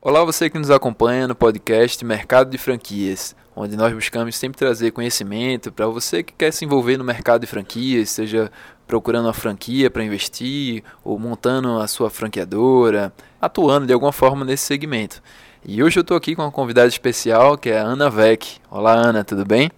Olá, 0.00 0.22
você 0.22 0.48
que 0.48 0.56
nos 0.56 0.70
acompanha 0.70 1.26
no 1.26 1.34
podcast 1.34 2.04
Mercado 2.04 2.50
de 2.50 2.56
Franquias, 2.56 3.34
onde 3.54 3.76
nós 3.76 3.92
buscamos 3.92 4.36
sempre 4.36 4.56
trazer 4.56 4.92
conhecimento 4.92 5.72
para 5.72 5.88
você 5.88 6.22
que 6.22 6.32
quer 6.32 6.52
se 6.52 6.64
envolver 6.64 6.96
no 6.96 7.02
mercado 7.02 7.40
de 7.40 7.48
franquias, 7.48 8.08
seja 8.08 8.48
procurando 8.86 9.24
uma 9.24 9.32
franquia 9.32 9.90
para 9.90 10.04
investir 10.04 10.84
ou 11.02 11.18
montando 11.18 11.80
a 11.80 11.88
sua 11.88 12.10
franqueadora, 12.10 13.12
atuando 13.40 13.88
de 13.88 13.92
alguma 13.92 14.12
forma 14.12 14.44
nesse 14.44 14.66
segmento. 14.66 15.20
E 15.64 15.82
hoje 15.82 15.98
eu 15.98 16.02
estou 16.02 16.16
aqui 16.16 16.36
com 16.36 16.42
uma 16.42 16.52
convidada 16.52 16.86
especial 16.86 17.58
que 17.58 17.68
é 17.68 17.80
a 17.80 17.82
Ana 17.82 18.08
Vec. 18.08 18.60
Olá, 18.70 18.92
Ana, 18.92 19.24
tudo 19.24 19.44
bem? 19.44 19.68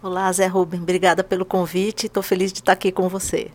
Olá, 0.00 0.30
Zé 0.30 0.46
Rubem. 0.46 0.80
Obrigada 0.80 1.24
pelo 1.24 1.44
convite. 1.44 2.06
Estou 2.06 2.22
feliz 2.22 2.52
de 2.52 2.60
estar 2.60 2.72
aqui 2.72 2.92
com 2.92 3.08
você. 3.08 3.50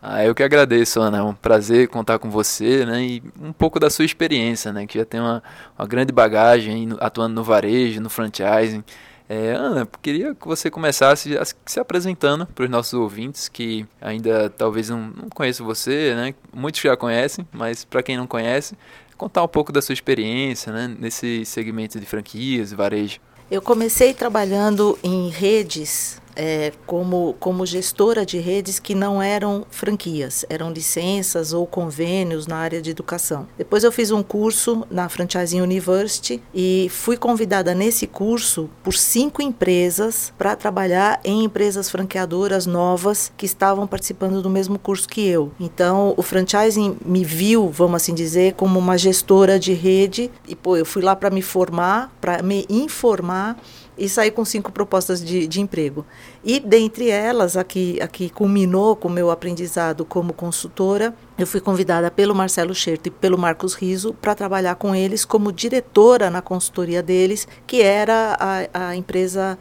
Ah, 0.00 0.24
eu 0.24 0.34
que 0.34 0.42
agradeço, 0.42 1.00
Ana. 1.00 1.18
É 1.18 1.22
um 1.22 1.34
prazer 1.34 1.88
contar 1.88 2.18
com 2.18 2.30
você, 2.30 2.84
né? 2.84 3.02
E 3.02 3.22
um 3.40 3.52
pouco 3.52 3.80
da 3.80 3.90
sua 3.90 4.04
experiência, 4.04 4.72
né? 4.72 4.86
Que 4.86 4.98
já 4.98 5.04
tem 5.04 5.20
uma, 5.20 5.42
uma 5.78 5.86
grande 5.86 6.12
bagagem 6.12 6.88
atuando 7.00 7.34
no 7.34 7.42
varejo, 7.42 8.00
no 8.00 8.10
franchising. 8.10 8.84
É, 9.28 9.50
Ana, 9.52 9.88
queria 10.00 10.34
que 10.34 10.46
você 10.46 10.70
começasse 10.70 11.36
se 11.64 11.80
apresentando 11.80 12.46
para 12.46 12.64
os 12.64 12.70
nossos 12.70 12.94
ouvintes 12.94 13.48
que 13.48 13.84
ainda 14.00 14.48
talvez 14.48 14.88
não, 14.88 15.00
não 15.00 15.28
conheçam 15.28 15.66
você, 15.66 16.14
né? 16.14 16.34
Muitos 16.54 16.80
já 16.80 16.96
conhecem, 16.96 17.46
mas 17.52 17.84
para 17.84 18.04
quem 18.04 18.16
não 18.16 18.26
conhece, 18.26 18.76
contar 19.16 19.42
um 19.42 19.48
pouco 19.48 19.72
da 19.72 19.82
sua 19.82 19.94
experiência, 19.94 20.72
né? 20.72 20.94
Nesse 20.98 21.44
segmento 21.44 21.98
de 21.98 22.06
franquias, 22.06 22.72
varejo. 22.72 23.18
Eu 23.50 23.60
comecei 23.60 24.14
trabalhando 24.14 24.96
em 25.02 25.28
redes 25.28 26.20
é, 26.36 26.72
como, 26.86 27.34
como 27.40 27.64
gestora 27.64 28.24
de 28.24 28.38
redes 28.38 28.78
que 28.78 28.94
não 28.94 29.22
eram 29.22 29.66
franquias, 29.70 30.44
eram 30.48 30.70
licenças 30.70 31.52
ou 31.52 31.66
convênios 31.66 32.46
na 32.46 32.56
área 32.56 32.80
de 32.82 32.90
educação. 32.90 33.48
Depois 33.56 33.82
eu 33.82 33.90
fiz 33.90 34.10
um 34.10 34.22
curso 34.22 34.86
na 34.90 35.08
Franchising 35.08 35.60
University 35.60 36.42
e 36.54 36.88
fui 36.90 37.16
convidada 37.16 37.74
nesse 37.74 38.06
curso 38.06 38.68
por 38.84 38.94
cinco 38.94 39.40
empresas 39.40 40.32
para 40.36 40.54
trabalhar 40.54 41.20
em 41.24 41.44
empresas 41.44 41.90
franqueadoras 41.90 42.66
novas 42.66 43.32
que 43.36 43.46
estavam 43.46 43.86
participando 43.86 44.42
do 44.42 44.50
mesmo 44.50 44.78
curso 44.78 45.08
que 45.08 45.26
eu. 45.26 45.50
Então 45.58 46.14
o 46.16 46.22
franchising 46.22 46.96
me 47.04 47.24
viu, 47.24 47.68
vamos 47.70 47.96
assim 47.96 48.14
dizer, 48.14 48.54
como 48.54 48.78
uma 48.78 48.98
gestora 48.98 49.58
de 49.58 49.72
rede 49.72 50.30
e 50.46 50.54
pô, 50.54 50.76
eu 50.76 50.84
fui 50.84 51.02
lá 51.02 51.16
para 51.16 51.30
me 51.30 51.42
formar, 51.42 52.12
para 52.20 52.42
me 52.42 52.66
informar 52.68 53.56
e 53.96 54.08
saí 54.08 54.30
com 54.30 54.44
cinco 54.44 54.70
propostas 54.70 55.24
de, 55.24 55.46
de 55.46 55.60
emprego. 55.60 56.04
E 56.44 56.60
dentre 56.60 57.08
elas, 57.08 57.56
a 57.56 57.64
que, 57.64 58.00
a 58.00 58.06
que 58.06 58.30
culminou 58.30 58.94
com 58.96 59.08
o 59.08 59.10
meu 59.10 59.30
aprendizado 59.30 60.04
como 60.04 60.32
consultora, 60.32 61.14
eu 61.38 61.46
fui 61.46 61.60
convidada 61.60 62.10
pelo 62.10 62.34
Marcelo 62.34 62.74
Scherto 62.74 63.06
e 63.08 63.10
pelo 63.10 63.38
Marcos 63.38 63.74
Riso 63.74 64.14
para 64.14 64.34
trabalhar 64.34 64.74
com 64.76 64.94
eles 64.94 65.24
como 65.24 65.52
diretora 65.52 66.30
na 66.30 66.40
consultoria 66.40 67.02
deles, 67.02 67.46
que 67.66 67.82
era 67.82 68.36
a, 68.38 68.88
a 68.88 68.96
empresa 68.96 69.58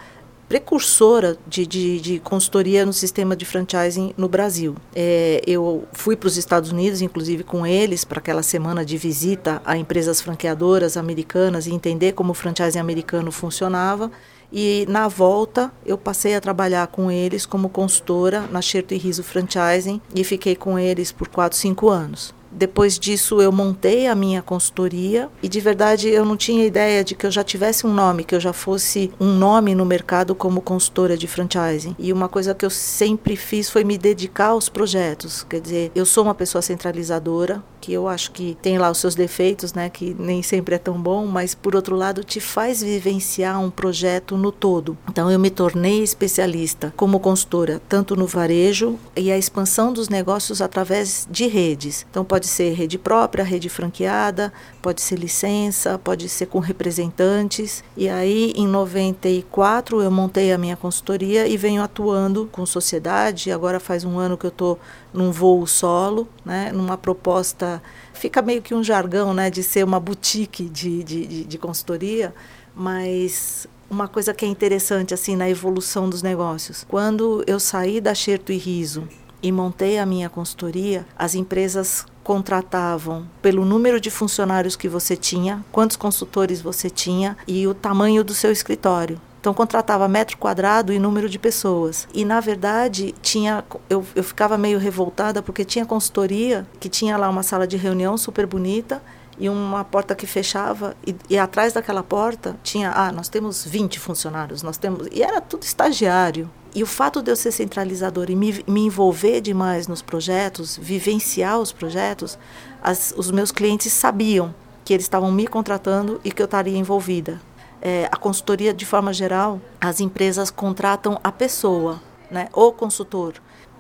precursora 0.48 1.38
de, 1.48 1.66
de, 1.66 2.00
de, 2.00 2.20
consultoria 2.20 2.86
no 2.86 2.94
sistema 2.94 3.36
de 3.36 3.46
franchising 3.46 4.14
no 4.18 4.28
Brasil. 4.28 4.76
É, 4.96 5.42
eu 5.46 5.86
fui 5.92 6.16
para 6.16 6.28
os 6.28 6.38
Estados 6.38 6.72
Unidos, 6.72 7.02
inclusive 7.02 7.44
com 7.44 7.66
eles, 7.66 8.04
para 8.04 8.20
aquela 8.20 8.44
semana 8.44 8.86
de 8.86 8.98
visita 8.98 9.62
a 9.66 9.78
empresas 9.78 10.22
franqueadoras 10.22 10.98
americanas 10.98 11.66
e 11.68 11.74
entender 11.74 12.14
como 12.14 12.32
o 12.32 12.36
franchising 12.36 12.80
americano 12.80 13.32
funcionava. 13.32 14.12
E 14.54 14.86
na 14.88 15.08
volta 15.08 15.72
eu 15.86 15.98
passei 15.98 16.36
a 16.36 16.42
trabalhar 16.42 16.88
com 16.88 17.10
eles 17.10 17.46
como 17.46 17.68
consultora 17.68 18.42
na 18.52 18.62
Xerto 18.62 18.94
e 18.94 18.98
Riso 18.98 19.24
Franchising 19.24 20.00
e 20.14 20.24
fiquei 20.24 20.56
com 20.56 20.78
eles 20.78 21.12
por 21.12 21.28
4, 21.28 21.58
5 21.58 21.90
anos. 21.90 22.34
Depois 22.56 22.98
disso, 22.98 23.42
eu 23.42 23.52
montei 23.52 24.08
a 24.08 24.16
minha 24.16 24.42
consultoria 24.42 25.30
e 25.44 25.50
de 25.50 25.60
verdade 25.60 26.08
eu 26.08 26.24
não 26.24 26.38
tinha 26.38 26.66
ideia 26.66 27.04
de 27.04 27.14
que 27.14 27.26
eu 27.26 27.32
já 27.32 27.44
tivesse 27.44 27.86
um 27.86 27.94
nome, 27.94 28.24
que 28.24 28.34
eu 28.34 28.40
já 28.40 28.54
fosse 28.54 29.12
um 29.20 29.34
nome 29.34 29.76
no 29.76 29.86
mercado 29.86 30.34
como 30.34 30.62
consultora 30.62 31.18
de 31.18 31.28
franchising. 31.28 31.96
E 32.00 32.14
uma 32.14 32.30
coisa 32.30 32.56
que 32.56 32.66
eu 32.66 32.70
sempre 32.70 33.36
fiz 33.36 33.70
foi 33.70 33.84
me 33.84 33.98
dedicar 33.98 34.48
aos 34.48 34.70
projetos. 34.70 35.44
Quer 35.44 35.60
dizer, 35.60 35.92
eu 35.94 36.06
sou 36.06 36.24
uma 36.24 36.34
pessoa 36.34 36.62
centralizadora, 36.62 37.62
que 37.86 37.94
eu 37.94 38.08
acho 38.08 38.32
que 38.32 38.58
tem 38.64 38.80
lá 38.80 38.90
os 38.90 38.98
seus 38.98 39.14
defeitos, 39.14 39.72
né, 39.72 39.92
que 39.92 40.16
nem 40.18 40.42
sempre 40.42 40.74
é 40.74 40.80
tão 40.80 41.00
bom, 41.00 41.28
mas 41.28 41.54
por 41.54 41.76
outro 41.76 41.96
lado 41.96 42.24
te 42.24 42.40
faz 42.40 42.82
vivenciar 42.82 43.62
um 43.62 43.70
projeto 43.70 44.36
no 44.36 44.52
todo. 44.52 44.98
Então 45.08 45.30
eu 45.30 45.38
me 45.38 45.52
tornei 45.52 46.02
especialista 46.02 46.92
como 46.98 47.20
consultora 47.20 47.80
tanto 47.88 48.16
no 48.16 48.26
varejo 48.26 48.98
e 49.16 49.32
a 49.32 49.38
expansão 49.38 49.94
dos 49.94 50.10
negócios 50.10 50.64
através 50.64 51.28
de 51.30 51.46
redes. 51.46 52.08
Então 52.10 52.26
pode 52.26 52.48
ser 52.48 52.74
rede 52.74 52.98
própria, 52.98 53.44
rede 53.44 53.70
franqueada, 53.70 54.52
pode 54.82 55.02
ser 55.02 55.20
licença, 55.20 56.00
pode 56.00 56.28
ser 56.28 56.48
com 56.48 56.58
representantes. 56.58 57.84
E 57.96 58.10
aí 58.10 58.52
em 58.56 58.66
94 58.66 60.02
eu 60.02 60.10
montei 60.10 60.52
a 60.52 60.58
minha 60.58 60.76
consultoria 60.76 61.48
e 61.48 61.56
venho 61.56 61.84
atuando 61.84 62.50
com 62.52 62.66
sociedade. 62.66 63.52
Agora 63.52 63.80
faz 63.80 64.04
um 64.04 64.18
ano 64.18 64.40
que 64.40 64.46
eu 64.48 64.50
estou 64.50 64.80
num 65.16 65.32
voo 65.32 65.66
solo, 65.66 66.28
né, 66.44 66.72
numa 66.72 66.98
proposta, 66.98 67.82
fica 68.14 68.42
meio 68.42 68.62
que 68.62 68.76
um 68.76 68.84
jargão 68.84 69.34
né, 69.34 69.50
de 69.50 69.64
ser 69.64 69.84
uma 69.84 70.00
boutique 70.00 70.66
de, 70.66 71.04
de, 71.04 71.26
de, 71.26 71.44
de 71.46 71.58
consultoria, 71.58 72.34
mas 72.76 73.68
uma 73.90 74.08
coisa 74.08 74.34
que 74.34 74.46
é 74.46 74.48
interessante 74.48 75.14
assim 75.14 75.36
na 75.36 75.50
evolução 75.50 76.10
dos 76.10 76.22
negócios. 76.22 76.86
Quando 76.88 77.44
eu 77.48 77.60
saí 77.60 78.02
da 78.02 78.14
Xerto 78.14 78.52
e 78.52 78.58
Riso 78.58 79.08
e 79.42 79.52
montei 79.52 79.98
a 80.00 80.06
minha 80.06 80.30
consultoria, 80.30 81.06
as 81.18 81.36
empresas 81.36 82.06
contratavam 82.24 83.28
pelo 83.42 83.64
número 83.64 84.02
de 84.02 84.10
funcionários 84.10 84.76
que 84.76 84.90
você 84.90 85.16
tinha, 85.16 85.64
quantos 85.72 85.96
consultores 85.96 86.60
você 86.60 86.90
tinha 86.90 87.38
e 87.48 87.68
o 87.68 87.74
tamanho 87.74 88.24
do 88.24 88.34
seu 88.34 88.52
escritório. 88.52 89.22
Então 89.46 89.54
contratava 89.54 90.08
metro 90.08 90.40
quadrado 90.40 90.92
e 90.92 90.98
número 90.98 91.30
de 91.30 91.38
pessoas. 91.38 92.08
E 92.12 92.26
na 92.26 92.40
verdade 92.40 93.14
tinha 93.22 93.64
eu, 93.88 94.04
eu 94.16 94.24
ficava 94.24 94.58
meio 94.58 94.80
revoltada 94.80 95.40
porque 95.40 95.64
tinha 95.64 95.86
consultoria 95.86 96.66
que 96.80 96.90
tinha 96.90 97.16
lá 97.16 97.30
uma 97.30 97.44
sala 97.44 97.68
de 97.68 97.78
reunião 97.78 98.18
super 98.18 98.48
bonita 98.48 99.04
e 99.38 99.48
uma 99.48 99.84
porta 99.84 100.16
que 100.16 100.26
fechava 100.26 100.98
e, 101.06 101.16
e, 101.30 101.38
atrás 101.38 101.74
daquela 101.74 102.02
porta 102.02 102.58
tinha 102.64 102.92
ah 102.92 103.12
nós 103.12 103.30
temos 103.30 103.64
20 103.64 104.00
funcionários 104.00 104.64
nós 104.64 104.78
temos 104.78 105.08
e 105.12 105.22
era 105.22 105.40
tudo 105.40 105.62
estagiário 105.62 106.50
e 106.74 106.82
o 106.82 106.88
fato 106.88 107.22
de 107.22 107.30
eu 107.30 107.36
ser 107.36 107.52
centralizador 107.52 108.32
e 108.32 108.36
me, 108.36 108.64
me 108.66 108.82
envolver 108.82 109.42
demais 109.42 109.88
nos 109.88 110.02
projetos 110.02 110.76
vivenciar 110.82 111.60
os 111.60 111.72
projetos 111.72 112.40
as, 112.82 113.14
os 113.16 113.30
meus 113.30 113.52
clientes 113.52 113.94
sabiam 113.94 114.56
que 114.84 114.92
eles 114.92 115.06
estavam 115.06 115.32
me 115.32 115.46
contratando 115.46 116.20
e 116.24 116.32
que 116.32 116.42
eu 116.42 116.46
estaria 116.46 116.78
envolvida 116.78 117.40
é, 117.82 118.08
a 118.12 118.18
consultoria, 118.18 118.74
de 118.74 118.86
forma 118.86 119.14
geral, 119.14 119.60
as 119.80 120.00
empresas 120.00 120.50
contratam 120.50 121.20
a 121.24 121.32
pessoa, 121.32 122.02
né, 122.30 122.50
o 122.54 122.72
consultor, 122.72 123.36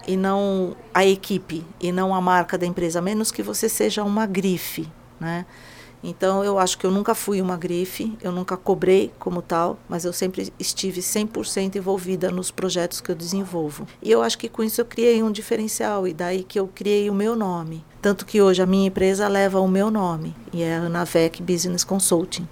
e 0.08 0.16
não 0.16 0.76
a 0.94 1.06
equipe, 1.06 1.66
e 1.80 1.92
não 1.92 2.14
a 2.14 2.22
marca 2.22 2.58
da 2.58 2.66
empresa, 2.66 3.00
a 3.00 3.02
menos 3.02 3.32
que 3.32 3.42
você 3.42 3.68
seja 3.68 4.04
uma 4.04 4.26
grife. 4.26 4.88
Né? 5.20 5.46
Então, 6.04 6.44
eu 6.44 6.60
acho 6.60 6.78
que 6.78 6.86
eu 6.86 6.92
nunca 6.92 7.16
fui 7.16 7.42
uma 7.42 7.58
grife, 7.58 8.16
eu 8.22 8.32
nunca 8.32 8.56
cobrei 8.56 9.12
como 9.18 9.42
tal, 9.42 9.80
mas 9.90 10.06
eu 10.06 10.14
sempre 10.14 10.54
estive 10.60 11.02
100% 11.02 11.78
envolvida 11.78 12.30
nos 12.30 12.52
projetos 12.52 13.02
que 13.02 13.10
eu 13.10 13.16
desenvolvo. 13.16 13.88
E 14.04 14.12
eu 14.12 14.22
acho 14.22 14.38
que 14.38 14.48
com 14.48 14.64
isso 14.64 14.80
eu 14.80 14.86
criei 14.86 15.24
um 15.24 15.32
diferencial, 15.32 16.08
e 16.08 16.14
daí 16.14 16.44
que 16.44 16.60
eu 16.60 16.68
criei 16.68 17.10
o 17.10 17.14
meu 17.14 17.36
nome. 17.36 17.84
Tanto 18.04 18.24
que 18.24 18.40
hoje 18.40 18.62
a 18.62 18.68
minha 18.68 18.88
empresa 18.88 19.28
leva 19.28 19.60
o 19.60 19.68
meu 19.68 19.90
nome, 19.90 20.36
e 20.54 20.62
é 20.62 20.76
a 20.76 20.82
Anavec 20.82 21.42
Business 21.42 21.84
Consulting. 21.84 22.48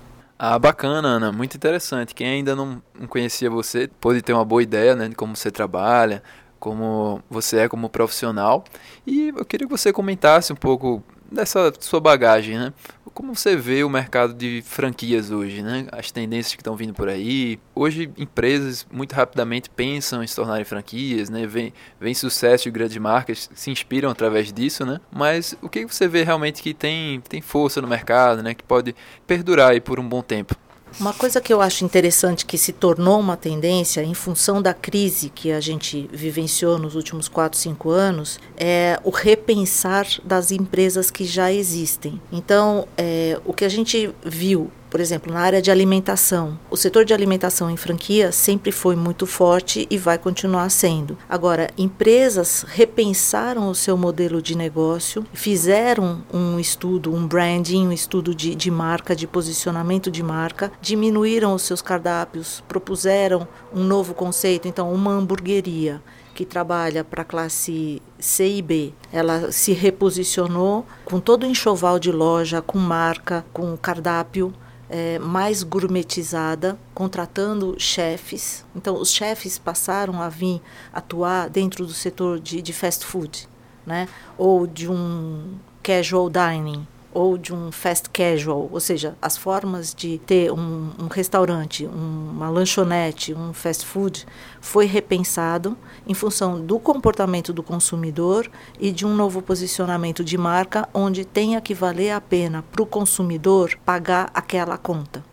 Ah, 0.46 0.60
bacana, 0.60 1.08
Ana, 1.08 1.32
muito 1.32 1.56
interessante. 1.56 2.14
Quem 2.14 2.28
ainda 2.28 2.54
não 2.54 2.82
conhecia 3.08 3.50
você 3.50 3.88
pode 3.88 4.22
ter 4.22 4.34
uma 4.34 4.44
boa 4.44 4.62
ideia 4.62 4.94
né, 4.94 5.08
de 5.08 5.16
como 5.16 5.38
você 5.38 5.50
trabalha, 5.50 6.22
como 6.60 7.24
você 7.30 7.60
é 7.60 7.70
como 7.70 7.88
profissional. 7.90 8.66
E 9.08 9.30
eu 9.30 9.46
queria 9.46 9.66
que 9.66 9.72
você 9.72 9.94
comentasse 9.94 10.52
um 10.52 10.56
pouco 10.58 11.02
dessa 11.34 11.74
sua 11.80 12.00
bagagem, 12.00 12.58
né? 12.58 12.74
Como 13.14 13.36
você 13.36 13.56
vê 13.56 13.84
o 13.84 13.90
mercado 13.90 14.34
de 14.34 14.64
franquias 14.66 15.30
hoje, 15.30 15.62
né? 15.62 15.86
As 15.92 16.10
tendências 16.10 16.56
que 16.56 16.62
estão 16.62 16.76
vindo 16.76 16.94
por 16.94 17.08
aí. 17.08 17.60
Hoje, 17.76 18.12
empresas 18.18 18.88
muito 18.92 19.14
rapidamente 19.14 19.70
pensam 19.70 20.24
em 20.24 20.28
se 20.28 20.36
tornarem 20.36 20.66
franquias, 20.66 21.30
né? 21.30 21.46
Vem, 21.46 21.72
vem 22.00 22.14
sucesso 22.14 22.64
de 22.64 22.72
grandes 22.72 22.98
marcas, 22.98 23.50
se 23.54 23.70
inspiram 23.70 24.10
através 24.10 24.52
disso, 24.52 24.84
né? 24.86 25.00
Mas 25.12 25.56
o 25.62 25.70
que 25.70 25.86
você 25.86 26.08
vê 26.08 26.24
realmente 26.24 26.62
que 26.64 26.74
tem, 26.74 27.22
tem 27.22 27.42
força 27.42 27.82
no 27.82 27.88
mercado, 27.88 28.42
né? 28.42 28.56
Que 28.56 28.64
pode 28.64 28.96
perdurar 29.28 29.72
aí 29.72 29.80
por 29.82 30.00
um 30.00 30.08
bom 30.08 30.24
tempo? 30.24 30.56
Uma 31.00 31.14
coisa 31.14 31.42
que 31.42 31.52
eu 31.52 31.62
acho 31.62 31.84
interessante 31.84 32.46
que 32.46 32.58
se 32.58 32.72
tornou 32.72 33.20
uma 33.20 33.36
tendência 33.36 34.04
em 34.04 34.14
função 34.14 34.62
da 34.62 34.74
crise 34.74 35.30
que 35.30 35.52
a 35.52 35.60
gente 35.60 36.10
vivenciou 36.14 36.78
nos 36.78 36.96
últimos 36.96 37.28
4, 37.28 37.58
5 37.58 37.90
anos 37.90 38.40
é 38.56 39.00
o 39.04 39.10
repensar 39.10 40.06
das 40.24 40.52
empresas 40.52 41.10
que 41.10 41.26
já 41.26 41.52
existem. 41.52 42.22
Então, 42.32 42.88
é, 42.96 43.40
o 43.44 43.54
que 43.54 43.66
a 43.66 43.70
gente 43.70 44.14
viu 44.24 44.72
por 44.94 45.00
exemplo, 45.00 45.34
na 45.34 45.40
área 45.40 45.60
de 45.60 45.72
alimentação. 45.72 46.60
O 46.70 46.78
setor 46.78 47.04
de 47.04 47.16
alimentação 47.16 47.68
em 47.68 47.76
franquia 47.76 48.32
sempre 48.32 48.72
foi 48.72 48.96
muito 48.96 49.26
forte 49.26 49.88
e 49.90 49.98
vai 49.98 50.20
continuar 50.20 50.70
sendo. 50.70 51.18
Agora, 51.28 51.68
empresas 51.76 52.64
repensaram 52.70 53.68
o 53.70 53.74
seu 53.74 53.98
modelo 53.98 54.40
de 54.40 54.56
negócio, 54.56 55.26
fizeram 55.34 56.24
um 56.32 56.60
estudo, 56.60 57.12
um 57.12 57.26
branding, 57.26 57.88
um 57.88 57.92
estudo 57.92 58.36
de, 58.36 58.54
de 58.54 58.70
marca, 58.70 59.16
de 59.16 59.26
posicionamento 59.26 60.12
de 60.12 60.22
marca, 60.22 60.72
diminuíram 60.80 61.56
os 61.56 61.64
seus 61.64 61.82
cardápios, 61.82 62.64
propuseram 62.68 63.48
um 63.74 63.84
novo 63.84 64.14
conceito, 64.14 64.68
então, 64.68 64.94
uma 64.94 65.12
hamburgueria 65.12 66.04
que 66.36 66.46
trabalha 66.46 67.04
para 67.04 67.24
a 67.24 67.26
classe 67.26 68.00
C 68.20 68.58
e 68.58 68.62
B. 68.62 68.94
Ela 69.12 69.52
se 69.52 69.74
reposicionou 69.74 70.86
com 71.04 71.20
todo 71.20 71.44
o 71.44 71.48
enxoval 71.48 71.98
de 71.98 72.12
loja, 72.12 72.62
com 72.62 72.78
marca, 72.78 73.44
com 73.52 73.76
cardápio. 73.76 74.54
É, 74.96 75.18
mais 75.18 75.64
gourmetizada, 75.64 76.78
contratando 76.94 77.76
chefes. 77.80 78.64
Então, 78.76 78.94
os 79.02 79.12
chefes 79.12 79.58
passaram 79.58 80.22
a 80.22 80.30
vir 80.30 80.62
atuar 80.94 81.50
dentro 81.50 81.84
do 81.88 81.94
setor 81.94 82.40
de, 82.40 82.62
de 82.62 82.72
fast 82.72 83.04
food, 83.04 83.50
né? 83.88 84.08
ou 84.38 84.68
de 84.68 84.88
um 84.88 85.56
casual 85.82 86.30
dining 86.30 86.86
ou 87.14 87.38
de 87.38 87.54
um 87.54 87.72
fast 87.72 88.10
casual, 88.10 88.70
ou 88.72 88.80
seja, 88.80 89.16
as 89.22 89.38
formas 89.38 89.94
de 89.94 90.18
ter 90.20 90.52
um, 90.52 90.92
um 91.00 91.08
restaurante, 91.08 91.86
um, 91.86 92.32
uma 92.32 92.50
lanchonete, 92.50 93.34
um 93.34 93.54
fast 93.54 93.86
food, 93.86 94.26
foi 94.60 94.86
repensado 94.86 95.78
em 96.08 96.14
função 96.14 96.60
do 96.60 96.80
comportamento 96.80 97.54
do 97.54 97.64
consumidor 97.64 98.50
e 98.80 98.92
de 98.92 99.06
um 99.06 99.16
novo 99.16 99.42
posicionamento 99.42 100.24
de 100.24 100.38
marca, 100.38 100.88
onde 100.94 101.26
tenha 101.26 101.62
que 101.62 101.74
valer 101.74 102.12
a 102.12 102.22
pena 102.22 102.64
para 102.72 102.82
o 102.82 102.86
consumidor 102.86 103.78
pagar 103.86 104.32
aquela 104.34 104.78
conta. 104.78 105.24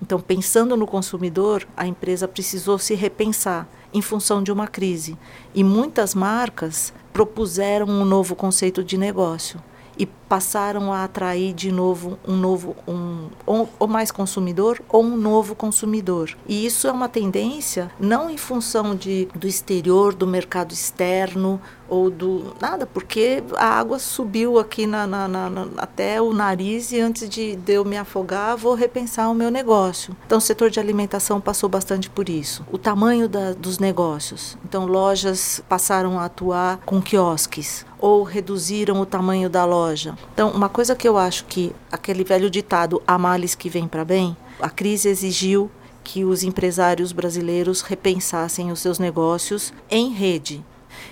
Então, 0.00 0.20
pensando 0.20 0.76
no 0.76 0.86
consumidor, 0.86 1.66
a 1.76 1.86
empresa 1.86 2.28
precisou 2.28 2.78
se 2.78 2.94
repensar 2.94 3.68
em 3.92 4.00
função 4.00 4.42
de 4.42 4.52
uma 4.52 4.66
crise. 4.66 5.18
E 5.54 5.64
muitas 5.64 6.14
marcas 6.14 6.92
propuseram 7.12 7.86
um 7.86 8.04
novo 8.04 8.36
conceito 8.36 8.84
de 8.84 8.96
negócio 8.96 9.60
e 9.98 10.06
passaram 10.28 10.92
a 10.92 11.04
atrair 11.04 11.54
de 11.54 11.72
novo 11.72 12.18
um 12.26 12.36
novo 12.36 12.76
um 12.86 13.28
ou, 13.46 13.68
ou, 13.78 13.88
mais 13.88 14.10
consumidor 14.10 14.80
ou 14.88 15.02
um 15.02 15.16
novo 15.16 15.54
consumidor. 15.54 16.36
E 16.46 16.66
isso 16.66 16.86
é 16.86 16.92
uma 16.92 17.08
tendência 17.08 17.90
não 17.98 18.28
em 18.28 18.36
função 18.36 18.94
de 18.94 19.26
do 19.34 19.46
exterior 19.46 20.14
do 20.14 20.26
mercado 20.26 20.72
externo 20.72 21.60
ou 21.88 22.10
do 22.10 22.54
nada 22.60 22.86
porque 22.86 23.42
a 23.56 23.66
água 23.66 23.98
subiu 23.98 24.58
aqui 24.58 24.86
na, 24.86 25.06
na, 25.06 25.26
na, 25.26 25.48
na 25.48 25.68
até 25.78 26.20
o 26.20 26.34
nariz 26.34 26.92
e 26.92 27.00
antes 27.00 27.28
de, 27.28 27.56
de 27.56 27.72
eu 27.72 27.84
me 27.84 27.96
afogar 27.96 28.56
vou 28.56 28.74
repensar 28.74 29.30
o 29.30 29.34
meu 29.34 29.50
negócio. 29.50 30.14
Então 30.26 30.38
o 30.38 30.42
setor 30.42 30.70
de 30.70 30.78
alimentação 30.78 31.40
passou 31.40 31.68
bastante 31.68 32.10
por 32.10 32.28
isso. 32.28 32.64
O 32.70 32.76
tamanho 32.76 33.28
da, 33.28 33.52
dos 33.52 33.78
negócios. 33.78 34.58
Então 34.64 34.84
lojas 34.84 35.62
passaram 35.68 36.18
a 36.18 36.26
atuar 36.26 36.78
com 36.84 37.00
quiosques 37.00 37.86
ou 37.98 38.22
reduziram 38.22 39.00
o 39.00 39.06
tamanho 39.06 39.48
da 39.48 39.64
loja 39.64 40.17
então, 40.38 40.52
uma 40.52 40.68
coisa 40.68 40.94
que 40.94 41.08
eu 41.08 41.18
acho 41.18 41.46
que 41.46 41.74
aquele 41.90 42.22
velho 42.22 42.48
ditado 42.48 43.02
há 43.04 43.18
males 43.18 43.56
que 43.56 43.68
vem 43.68 43.88
para 43.88 44.04
bem, 44.04 44.36
a 44.60 44.70
crise 44.70 45.08
exigiu 45.08 45.68
que 46.04 46.24
os 46.24 46.44
empresários 46.44 47.10
brasileiros 47.10 47.80
repensassem 47.82 48.70
os 48.70 48.78
seus 48.78 49.00
negócios 49.00 49.72
em 49.90 50.10
rede, 50.12 50.64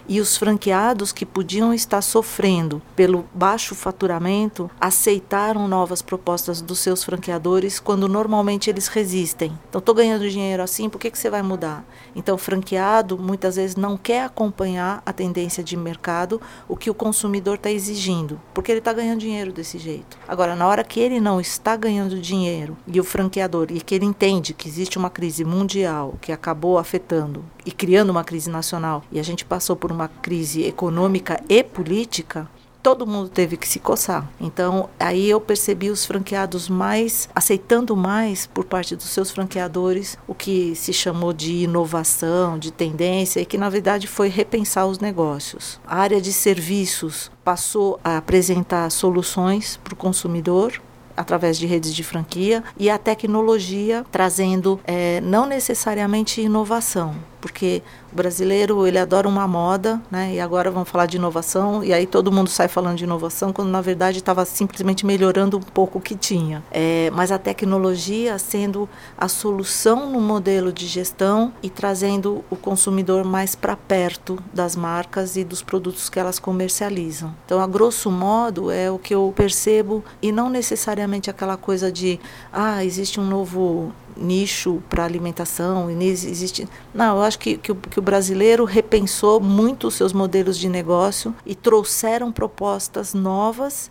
e 0.09 0.21
os 0.21 0.37
franqueados 0.37 1.13
que 1.13 1.27
podiam 1.27 1.73
estar 1.73 2.03
sofrendo 2.03 2.81
pelo 2.95 3.27
baixo 3.35 3.75
faturamento 3.75 4.71
aceitaram 4.81 5.69
novas 5.69 6.03
propostas 6.03 6.61
dos 6.61 6.79
seus 6.79 7.05
franqueadores 7.05 7.79
quando 7.79 8.09
normalmente 8.09 8.71
eles 8.71 8.89
resistem. 8.89 9.59
Então, 9.69 9.79
estou 9.79 9.95
ganhando 9.95 10.29
dinheiro 10.29 10.63
assim, 10.63 10.89
por 10.89 10.99
que, 10.99 11.11
que 11.11 11.19
você 11.19 11.31
vai 11.31 11.43
mudar? 11.43 11.85
Então, 12.15 12.35
o 12.35 12.39
franqueado 12.39 13.19
muitas 13.19 13.57
vezes 13.57 13.77
não 13.77 13.97
quer 13.97 14.25
acompanhar 14.25 15.03
a 15.05 15.13
tendência 15.13 15.63
de 15.63 15.77
mercado, 15.77 16.41
o 16.69 16.77
que 16.77 16.91
o 16.91 16.95
consumidor 16.95 17.57
está 17.57 17.71
exigindo, 17.71 18.41
porque 18.55 18.73
ele 18.73 18.79
está 18.79 18.93
ganhando 18.93 19.21
dinheiro 19.21 19.53
desse 19.53 19.79
jeito. 19.79 20.19
Agora, 20.27 20.57
na 20.57 20.67
hora 20.67 20.83
que 20.83 21.01
ele 21.01 21.21
não 21.21 21.41
está 21.41 21.77
ganhando 21.77 22.21
dinheiro 22.21 22.77
e 22.87 22.99
o 23.01 23.05
franqueador, 23.05 23.69
e 23.71 23.81
que 23.81 23.95
ele 23.95 24.05
entende 24.05 24.55
que 24.55 24.69
existe 24.69 24.99
uma 24.99 25.11
crise 25.11 25.45
mundial 25.45 26.15
que 26.21 26.33
acabou 26.33 26.79
afetando 26.79 27.45
e 27.65 27.73
criando 27.73 28.11
uma 28.11 28.25
crise 28.25 28.49
nacional, 28.49 29.03
e 29.11 29.19
a 29.19 29.23
gente 29.23 29.45
passou 29.45 29.76
por 29.77 29.93
uma 29.93 30.09
crise 30.09 30.65
econômica 30.65 31.41
e 31.49 31.63
política, 31.63 32.49
todo 32.87 33.05
mundo 33.05 33.29
teve 33.29 33.57
que 33.57 33.67
se 33.67 33.81
coçar. 33.81 34.31
Então, 34.41 34.89
aí 35.01 35.29
eu 35.29 35.41
percebi 35.41 35.91
os 35.91 36.07
franqueados 36.07 36.69
mais 36.69 37.29
aceitando 37.35 37.97
mais 37.97 38.47
por 38.47 38.65
parte 38.65 38.95
dos 38.95 39.07
seus 39.07 39.33
franqueadores 39.33 40.17
o 40.29 40.33
que 40.33 40.73
se 40.77 40.93
chamou 40.93 41.33
de 41.33 41.65
inovação, 41.65 42.57
de 42.57 42.71
tendência, 42.71 43.41
e 43.41 43.45
que 43.45 43.59
na 43.59 43.69
verdade 43.69 44.07
foi 44.07 44.29
repensar 44.29 44.87
os 44.87 45.01
negócios. 45.01 45.81
A 45.85 45.97
área 45.97 46.21
de 46.21 46.33
serviços 46.33 47.29
passou 47.43 47.99
a 48.05 48.19
apresentar 48.19 48.89
soluções 48.91 49.81
para 49.83 49.95
o 49.95 49.97
consumidor, 49.97 50.81
através 51.17 51.59
de 51.59 51.67
redes 51.67 51.95
de 51.95 52.05
franquia 52.05 52.63
e 52.79 52.91
a 52.91 52.99
tecnologia 52.99 54.05
trazendo 54.13 54.79
é, 54.85 55.21
não 55.23 55.47
necessariamente 55.47 56.41
inovação, 56.41 57.17
porque 57.47 57.81
o 58.13 58.17
brasileiro 58.17 58.85
ele 58.89 58.99
adora 58.99 59.29
uma 59.29 59.47
moda, 59.47 60.03
né? 60.11 60.35
E 60.35 60.41
agora 60.41 60.69
vamos 60.69 60.89
falar 60.89 61.07
de 61.07 61.17
inovação 61.17 61.85
e 61.85 61.93
aí 61.93 62.05
todo 62.05 62.33
mundo 62.33 62.51
sai 62.51 62.67
falando 62.67 62.97
de 62.97 63.05
inovação 63.05 63.53
quando 63.53 63.69
na 63.69 63.81
verdade 63.81 64.19
estava 64.19 64.45
simplesmente 64.45 65.07
melhorando 65.07 65.57
um 65.57 65.63
pouco 65.63 65.99
o 65.99 66.01
que 66.03 66.17
tinha. 66.17 66.61
É, 66.73 67.09
mas 67.15 67.31
a 67.31 67.39
tecnologia 67.39 68.37
sendo 68.37 68.89
a 69.17 69.29
solução 69.29 70.11
no 70.11 70.21
modelo 70.21 70.73
de 70.73 70.89
gestão 70.89 71.53
e 71.63 71.71
trazendo 71.71 72.45
o 72.51 72.57
consumidor 72.57 73.25
mais 73.25 73.55
para 73.55 73.77
perto 73.77 74.41
das 74.53 74.75
marcas 74.75 75.37
e 75.37 75.45
dos 75.45 75.63
produtos 75.63 76.09
que 76.09 76.19
elas 76.19 76.41
comercializam. 76.41 77.33
Então, 77.45 77.61
a 77.61 77.67
grosso 77.69 78.11
modo 78.11 78.73
é 78.73 78.91
o 78.91 78.99
que 78.99 79.15
eu 79.15 79.33
percebo 79.37 80.03
e 80.21 80.33
não 80.33 80.51
necessariamente 80.51 81.31
aquela 81.31 81.57
coisa 81.57 81.93
de 81.93 82.19
ah 82.53 82.85
existe 82.85 83.21
um 83.21 83.25
novo 83.25 83.95
nicho 84.17 84.83
para 84.89 85.05
alimentação, 85.05 85.91
e 85.91 86.05
existe. 86.05 86.67
Não, 86.95 87.17
eu 87.17 87.23
acho 87.23 87.36
que, 87.39 87.57
que, 87.57 87.73
o, 87.73 87.75
que 87.75 87.99
o 87.99 88.03
brasileiro 88.03 88.65
repensou 88.65 89.41
muito 89.41 89.89
os 89.89 89.95
seus 89.95 90.13
modelos 90.13 90.59
de 90.59 90.69
negócio 90.69 91.35
e 91.45 91.55
trouxeram 91.55 92.33
propostas 92.33 93.15
novas 93.15 93.91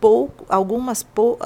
pouco, 0.00 0.46
algumas 0.48 1.02
pou, 1.02 1.38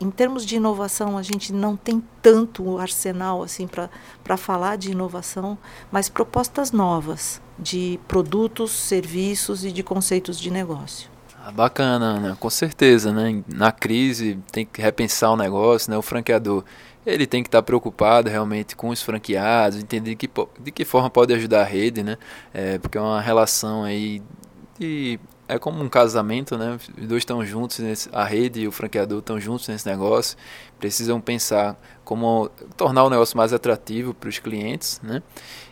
em 0.00 0.10
termos 0.10 0.44
de 0.44 0.56
inovação 0.56 1.16
a 1.16 1.22
gente 1.22 1.52
não 1.52 1.76
tem 1.76 2.02
tanto 2.20 2.78
arsenal 2.78 3.42
assim 3.42 3.68
para 3.68 4.36
falar 4.36 4.76
de 4.76 4.90
inovação, 4.90 5.56
mas 5.92 6.08
propostas 6.08 6.72
novas 6.72 7.40
de 7.58 8.00
produtos, 8.08 8.72
serviços 8.72 9.64
e 9.64 9.70
de 9.70 9.82
conceitos 9.82 10.40
de 10.40 10.50
negócio. 10.50 11.08
Ah, 11.46 11.52
bacana, 11.52 12.18
né? 12.18 12.36
com 12.40 12.48
certeza, 12.48 13.12
né? 13.12 13.44
Na 13.46 13.70
crise 13.70 14.38
tem 14.50 14.64
que 14.64 14.80
repensar 14.80 15.30
o 15.30 15.36
negócio, 15.36 15.90
né? 15.90 15.96
O 15.96 16.02
franqueador 16.02 16.64
ele 17.06 17.26
tem 17.26 17.42
que 17.42 17.48
estar 17.48 17.62
preocupado 17.62 18.30
realmente 18.30 18.74
com 18.74 18.88
os 18.88 19.02
franqueados, 19.02 19.78
entender 19.78 20.10
de 20.10 20.16
que, 20.16 20.30
de 20.60 20.70
que 20.70 20.84
forma 20.84 21.10
pode 21.10 21.32
ajudar 21.34 21.60
a 21.60 21.64
rede, 21.64 22.02
né? 22.02 22.16
É, 22.52 22.78
porque 22.78 22.98
é 22.98 23.00
uma 23.00 23.20
relação 23.20 23.84
aí 23.84 24.22
de 24.78 25.18
é 25.46 25.58
como 25.58 25.82
um 25.82 25.88
casamento, 25.88 26.56
né? 26.56 26.78
Os 26.98 27.06
dois 27.06 27.20
estão 27.20 27.44
juntos, 27.44 27.78
nesse, 27.78 28.08
a 28.12 28.24
rede 28.24 28.62
e 28.62 28.68
o 28.68 28.72
franqueador 28.72 29.18
estão 29.18 29.38
juntos 29.38 29.68
nesse 29.68 29.86
negócio, 29.86 30.36
precisam 30.78 31.20
pensar 31.20 31.78
como 32.04 32.50
tornar 32.76 33.04
o 33.04 33.10
negócio 33.10 33.36
mais 33.36 33.52
atrativo 33.52 34.14
para 34.14 34.28
os 34.28 34.38
clientes, 34.38 35.00
né? 35.02 35.22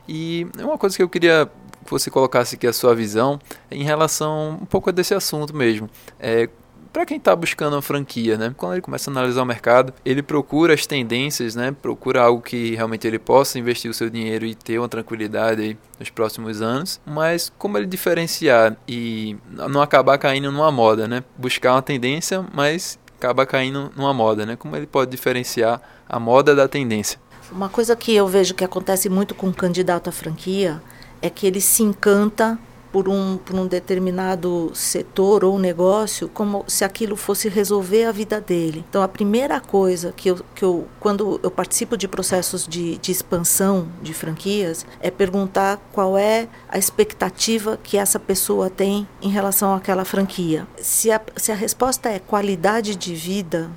E 0.07 0.47
uma 0.59 0.77
coisa 0.77 0.97
que 0.97 1.03
eu 1.03 1.09
queria 1.09 1.51
que 1.85 1.91
você 1.91 2.11
colocasse 2.11 2.55
aqui 2.55 2.67
a 2.67 2.73
sua 2.73 2.95
visão 2.95 3.41
em 3.71 3.83
relação 3.83 4.59
um 4.63 4.67
pouco 4.67 4.93
desse 4.93 5.15
assunto 5.15 5.55
mesmo. 5.55 5.89
É, 6.21 6.49
para 6.93 7.07
quem 7.07 7.17
está 7.17 7.35
buscando 7.35 7.75
uma 7.75 7.83
franquia, 7.83 8.37
né? 8.37 8.55
Quando 8.57 8.75
ele 8.75 8.83
começa 8.83 9.11
a 9.11 9.13
analisar 9.13 9.43
o 9.43 9.47
mercado, 9.47 9.95
ele 10.05 10.23
procura 10.23 10.75
as 10.75 10.87
tendências, 10.87 11.55
né? 11.55 11.75
Procura 11.81 12.23
algo 12.23 12.43
que 12.43 12.75
realmente 12.75 13.07
ele 13.07 13.19
possa 13.19 13.59
investir 13.59 13.91
o 13.91 13.95
seu 13.95 14.11
dinheiro 14.11 14.45
e 14.45 14.55
ter 14.55 14.79
uma 14.79 14.89
tranquilidade 14.89 15.79
nos 15.99 16.11
próximos 16.11 16.61
anos. 16.61 17.01
Mas 17.07 17.51
como 17.57 17.79
ele 17.79 17.87
diferenciar 17.87 18.77
e 18.87 19.37
não 19.51 19.81
acabar 19.81 20.19
caindo 20.19 20.53
numa 20.53 20.71
moda, 20.71 21.09
né? 21.09 21.25
Buscar 21.37 21.73
uma 21.75 21.83
tendência, 21.83 22.45
mas 22.53 22.99
acaba 23.17 23.47
caindo 23.47 23.91
numa 23.97 24.13
moda, 24.13 24.45
né? 24.45 24.57
Como 24.57 24.77
ele 24.77 24.87
pode 24.87 25.11
diferenciar 25.11 25.81
a 26.09 26.21
moda 26.21 26.55
da 26.55 26.69
tendência? 26.69 27.19
Uma 27.51 27.69
coisa 27.69 27.95
que 27.95 28.15
eu 28.15 28.27
vejo 28.27 28.55
que 28.55 28.65
acontece 28.65 29.09
muito 29.09 29.35
com 29.35 29.49
o 29.49 29.55
candidato 29.55 30.09
à 30.09 30.13
franquia 30.13 30.83
é 31.21 31.31
que 31.31 31.47
ele 31.47 31.61
se 31.61 31.83
encanta 31.83 32.59
por 32.93 33.09
um, 33.09 33.39
por 33.39 33.57
um 33.57 33.67
determinado 33.67 34.71
setor 34.75 35.45
ou 35.45 35.59
negócio 35.59 36.29
como 36.29 36.65
se 36.69 36.85
aquilo 36.85 37.17
fosse 37.17 37.49
resolver 37.49 38.05
a 38.05 38.13
vida 38.13 38.41
dele. 38.41 38.85
Então, 38.89 39.03
a 39.03 39.09
primeira 39.09 39.61
coisa 39.61 40.13
que 40.17 40.31
eu, 40.31 40.41
que 40.55 40.65
eu 40.65 40.87
quando 41.01 41.41
eu 41.43 41.51
participo 41.51 41.97
de 41.97 42.07
processos 42.07 42.67
de, 42.67 42.99
de 42.99 43.11
expansão 43.11 43.89
de 44.03 44.13
franquias, 44.13 44.87
é 45.01 45.11
perguntar 45.11 45.81
qual 45.93 46.17
é 46.19 46.49
a 46.69 46.79
expectativa 46.79 47.79
que 47.83 47.97
essa 47.97 48.19
pessoa 48.19 48.69
tem 48.69 49.09
em 49.21 49.31
relação 49.31 49.75
àquela 49.75 50.05
franquia. 50.05 50.67
Se 50.81 51.11
a, 51.11 51.21
se 51.37 51.51
a 51.51 51.55
resposta 51.55 52.09
é 52.09 52.19
qualidade 52.19 52.95
de 52.95 53.15
vida, 53.15 53.71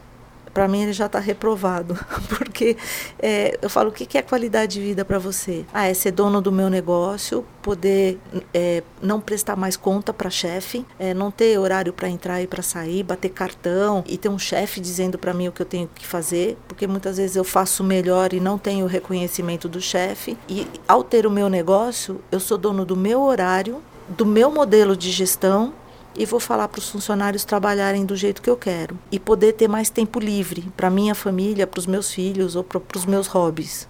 para 0.56 0.70
mim 0.70 0.84
ele 0.84 0.94
já 0.94 1.08
está 1.08 1.20
reprovado, 1.20 2.00
porque 2.30 2.78
é, 3.20 3.60
eu 3.62 3.70
falo 3.70 3.90
o 3.90 3.92
que, 3.92 4.18
é 4.18 4.22
qualidade 4.22 4.76
de 4.76 4.80
vida 4.80 5.04
para 5.04 5.20
você? 5.20 5.66
Ah, 5.74 5.86
é 5.86 5.94
ser 5.94 6.12
dono 6.12 6.42
do 6.42 6.50
meu 6.50 6.70
negócio, 6.70 7.46
poder 7.62 8.18
é, 8.54 8.82
não 9.02 9.20
prestar 9.20 9.58
mais 9.58 9.76
conta 9.76 10.14
para 10.14 10.30
chefe, 10.30 10.86
é, 10.98 11.14
não 11.14 11.30
ter 11.30 11.60
horário 11.60 11.92
para 11.92 12.08
entrar 12.08 12.42
e 12.42 12.48
para 12.48 12.64
sair, 12.64 13.04
bater 13.04 13.32
cartão 13.32 14.02
e 14.08 14.18
ter 14.18 14.30
um 14.30 14.40
chefe 14.40 14.80
dizendo 14.80 15.18
para 15.18 15.34
mim 15.34 15.50
o 15.50 15.52
que 15.52 15.62
eu 15.62 15.66
tenho 15.66 15.90
que 15.94 16.08
fazer, 16.08 16.58
porque 16.70 16.88
muitas 16.88 17.18
vezes 17.18 17.36
eu 17.36 17.44
faço 17.44 17.84
melhor 17.84 18.32
e 18.32 18.40
não 18.40 18.58
tenho 18.58 18.86
o 18.86 18.88
reconhecimento 18.88 19.68
do 19.68 19.82
chefe. 19.82 20.38
E 20.48 20.66
ao 20.88 21.04
ter 21.04 21.28
o 21.28 21.32
meu 21.32 21.50
negócio, 21.50 22.22
eu 22.32 22.40
sou 22.40 22.58
dono 22.58 22.86
do 22.86 22.96
meu 22.96 23.22
horário, 23.22 23.82
do 24.08 24.26
meu 24.26 24.50
modelo 24.50 24.96
de 24.96 25.12
gestão 25.12 25.74
e 26.18 26.26
vou 26.26 26.40
falar 26.40 26.68
para 26.68 26.80
os 26.80 26.90
funcionários 26.90 27.44
trabalharem 27.44 28.06
do 28.06 28.16
jeito 28.16 28.42
que 28.42 28.50
eu 28.50 28.58
quero 28.58 28.98
e 29.12 29.20
poder 29.20 29.54
ter 29.54 29.68
mais 29.68 29.90
tempo 29.90 30.20
livre 30.20 30.72
para 30.76 30.90
minha 30.90 31.14
família, 31.14 31.68
para 31.68 31.80
os 31.80 31.86
meus 31.86 32.12
filhos 32.12 32.56
ou 32.56 32.64
para 32.64 32.82
os 32.96 33.06
meus 33.06 33.28
hobbies. 33.28 33.88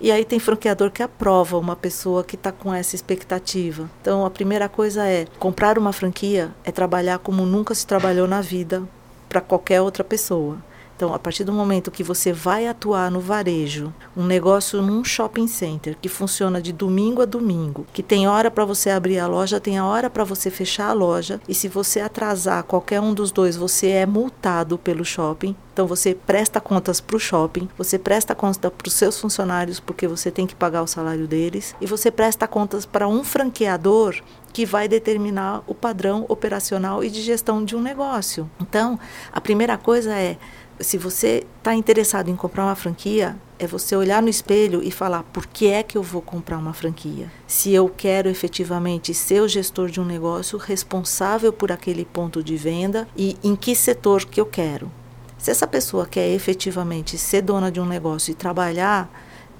E 0.00 0.12
aí 0.12 0.24
tem 0.24 0.38
franqueador 0.38 0.90
que 0.90 1.02
aprova 1.02 1.56
uma 1.56 1.74
pessoa 1.74 2.24
que 2.24 2.34
está 2.34 2.52
com 2.52 2.74
essa 2.74 2.94
expectativa. 2.94 3.88
Então 4.02 4.26
a 4.26 4.30
primeira 4.30 4.68
coisa 4.68 5.06
é 5.06 5.26
comprar 5.38 5.78
uma 5.78 5.92
franquia 5.92 6.54
é 6.64 6.70
trabalhar 6.70 7.18
como 7.20 7.46
nunca 7.46 7.74
se 7.74 7.86
trabalhou 7.86 8.28
na 8.28 8.40
vida 8.40 8.82
para 9.28 9.40
qualquer 9.40 9.80
outra 9.80 10.04
pessoa. 10.04 10.58
Então, 10.96 11.12
a 11.12 11.18
partir 11.18 11.44
do 11.44 11.52
momento 11.52 11.90
que 11.90 12.04
você 12.04 12.32
vai 12.32 12.66
atuar 12.66 13.10
no 13.10 13.20
varejo, 13.20 13.92
um 14.16 14.24
negócio 14.24 14.80
num 14.80 15.02
shopping 15.02 15.46
center 15.46 15.96
que 16.00 16.08
funciona 16.08 16.62
de 16.62 16.72
domingo 16.72 17.22
a 17.22 17.24
domingo, 17.24 17.86
que 17.92 18.02
tem 18.02 18.28
hora 18.28 18.50
para 18.50 18.64
você 18.64 18.90
abrir 18.90 19.18
a 19.18 19.26
loja, 19.26 19.58
tem 19.58 19.80
hora 19.80 20.08
para 20.08 20.24
você 20.24 20.50
fechar 20.50 20.88
a 20.88 20.92
loja, 20.92 21.40
e 21.48 21.54
se 21.54 21.66
você 21.66 22.00
atrasar 22.00 22.62
qualquer 22.64 23.00
um 23.00 23.12
dos 23.12 23.32
dois, 23.32 23.56
você 23.56 23.88
é 23.88 24.06
multado 24.06 24.78
pelo 24.78 25.04
shopping. 25.04 25.56
Então 25.74 25.88
você 25.88 26.14
presta 26.14 26.60
contas 26.60 27.00
para 27.00 27.16
o 27.16 27.18
shopping, 27.18 27.68
você 27.76 27.98
presta 27.98 28.32
conta 28.32 28.70
para 28.70 28.86
os 28.86 28.94
seus 28.94 29.18
funcionários 29.18 29.80
porque 29.80 30.06
você 30.06 30.30
tem 30.30 30.46
que 30.46 30.54
pagar 30.54 30.82
o 30.82 30.86
salário 30.86 31.26
deles 31.26 31.74
e 31.80 31.86
você 31.86 32.12
presta 32.12 32.46
contas 32.46 32.86
para 32.86 33.08
um 33.08 33.24
franqueador 33.24 34.14
que 34.52 34.64
vai 34.64 34.86
determinar 34.86 35.64
o 35.66 35.74
padrão 35.74 36.26
operacional 36.28 37.02
e 37.02 37.10
de 37.10 37.20
gestão 37.20 37.64
de 37.64 37.74
um 37.74 37.82
negócio. 37.82 38.48
Então, 38.60 39.00
a 39.32 39.40
primeira 39.40 39.76
coisa 39.76 40.14
é 40.14 40.36
se 40.80 40.98
você 40.98 41.46
está 41.58 41.74
interessado 41.74 42.28
em 42.28 42.36
comprar 42.36 42.64
uma 42.64 42.74
franquia, 42.74 43.36
é 43.58 43.66
você 43.66 43.94
olhar 43.94 44.20
no 44.20 44.28
espelho 44.28 44.82
e 44.82 44.90
falar 44.90 45.22
por 45.24 45.46
que 45.46 45.68
é 45.68 45.82
que 45.82 45.96
eu 45.96 46.02
vou 46.02 46.20
comprar 46.20 46.58
uma 46.58 46.72
franquia. 46.72 47.30
Se 47.46 47.72
eu 47.72 47.88
quero 47.88 48.28
efetivamente 48.28 49.14
ser 49.14 49.40
o 49.40 49.48
gestor 49.48 49.88
de 49.88 50.00
um 50.00 50.04
negócio 50.04 50.58
responsável 50.58 51.52
por 51.52 51.70
aquele 51.70 52.04
ponto 52.04 52.42
de 52.42 52.56
venda 52.56 53.06
e 53.16 53.36
em 53.42 53.54
que 53.54 53.74
setor 53.74 54.24
que 54.24 54.40
eu 54.40 54.46
quero. 54.46 54.90
Se 55.38 55.50
essa 55.50 55.66
pessoa 55.66 56.06
quer 56.06 56.28
efetivamente 56.30 57.18
ser 57.18 57.42
dona 57.42 57.70
de 57.70 57.80
um 57.80 57.86
negócio 57.86 58.32
e 58.32 58.34
trabalhar 58.34 59.10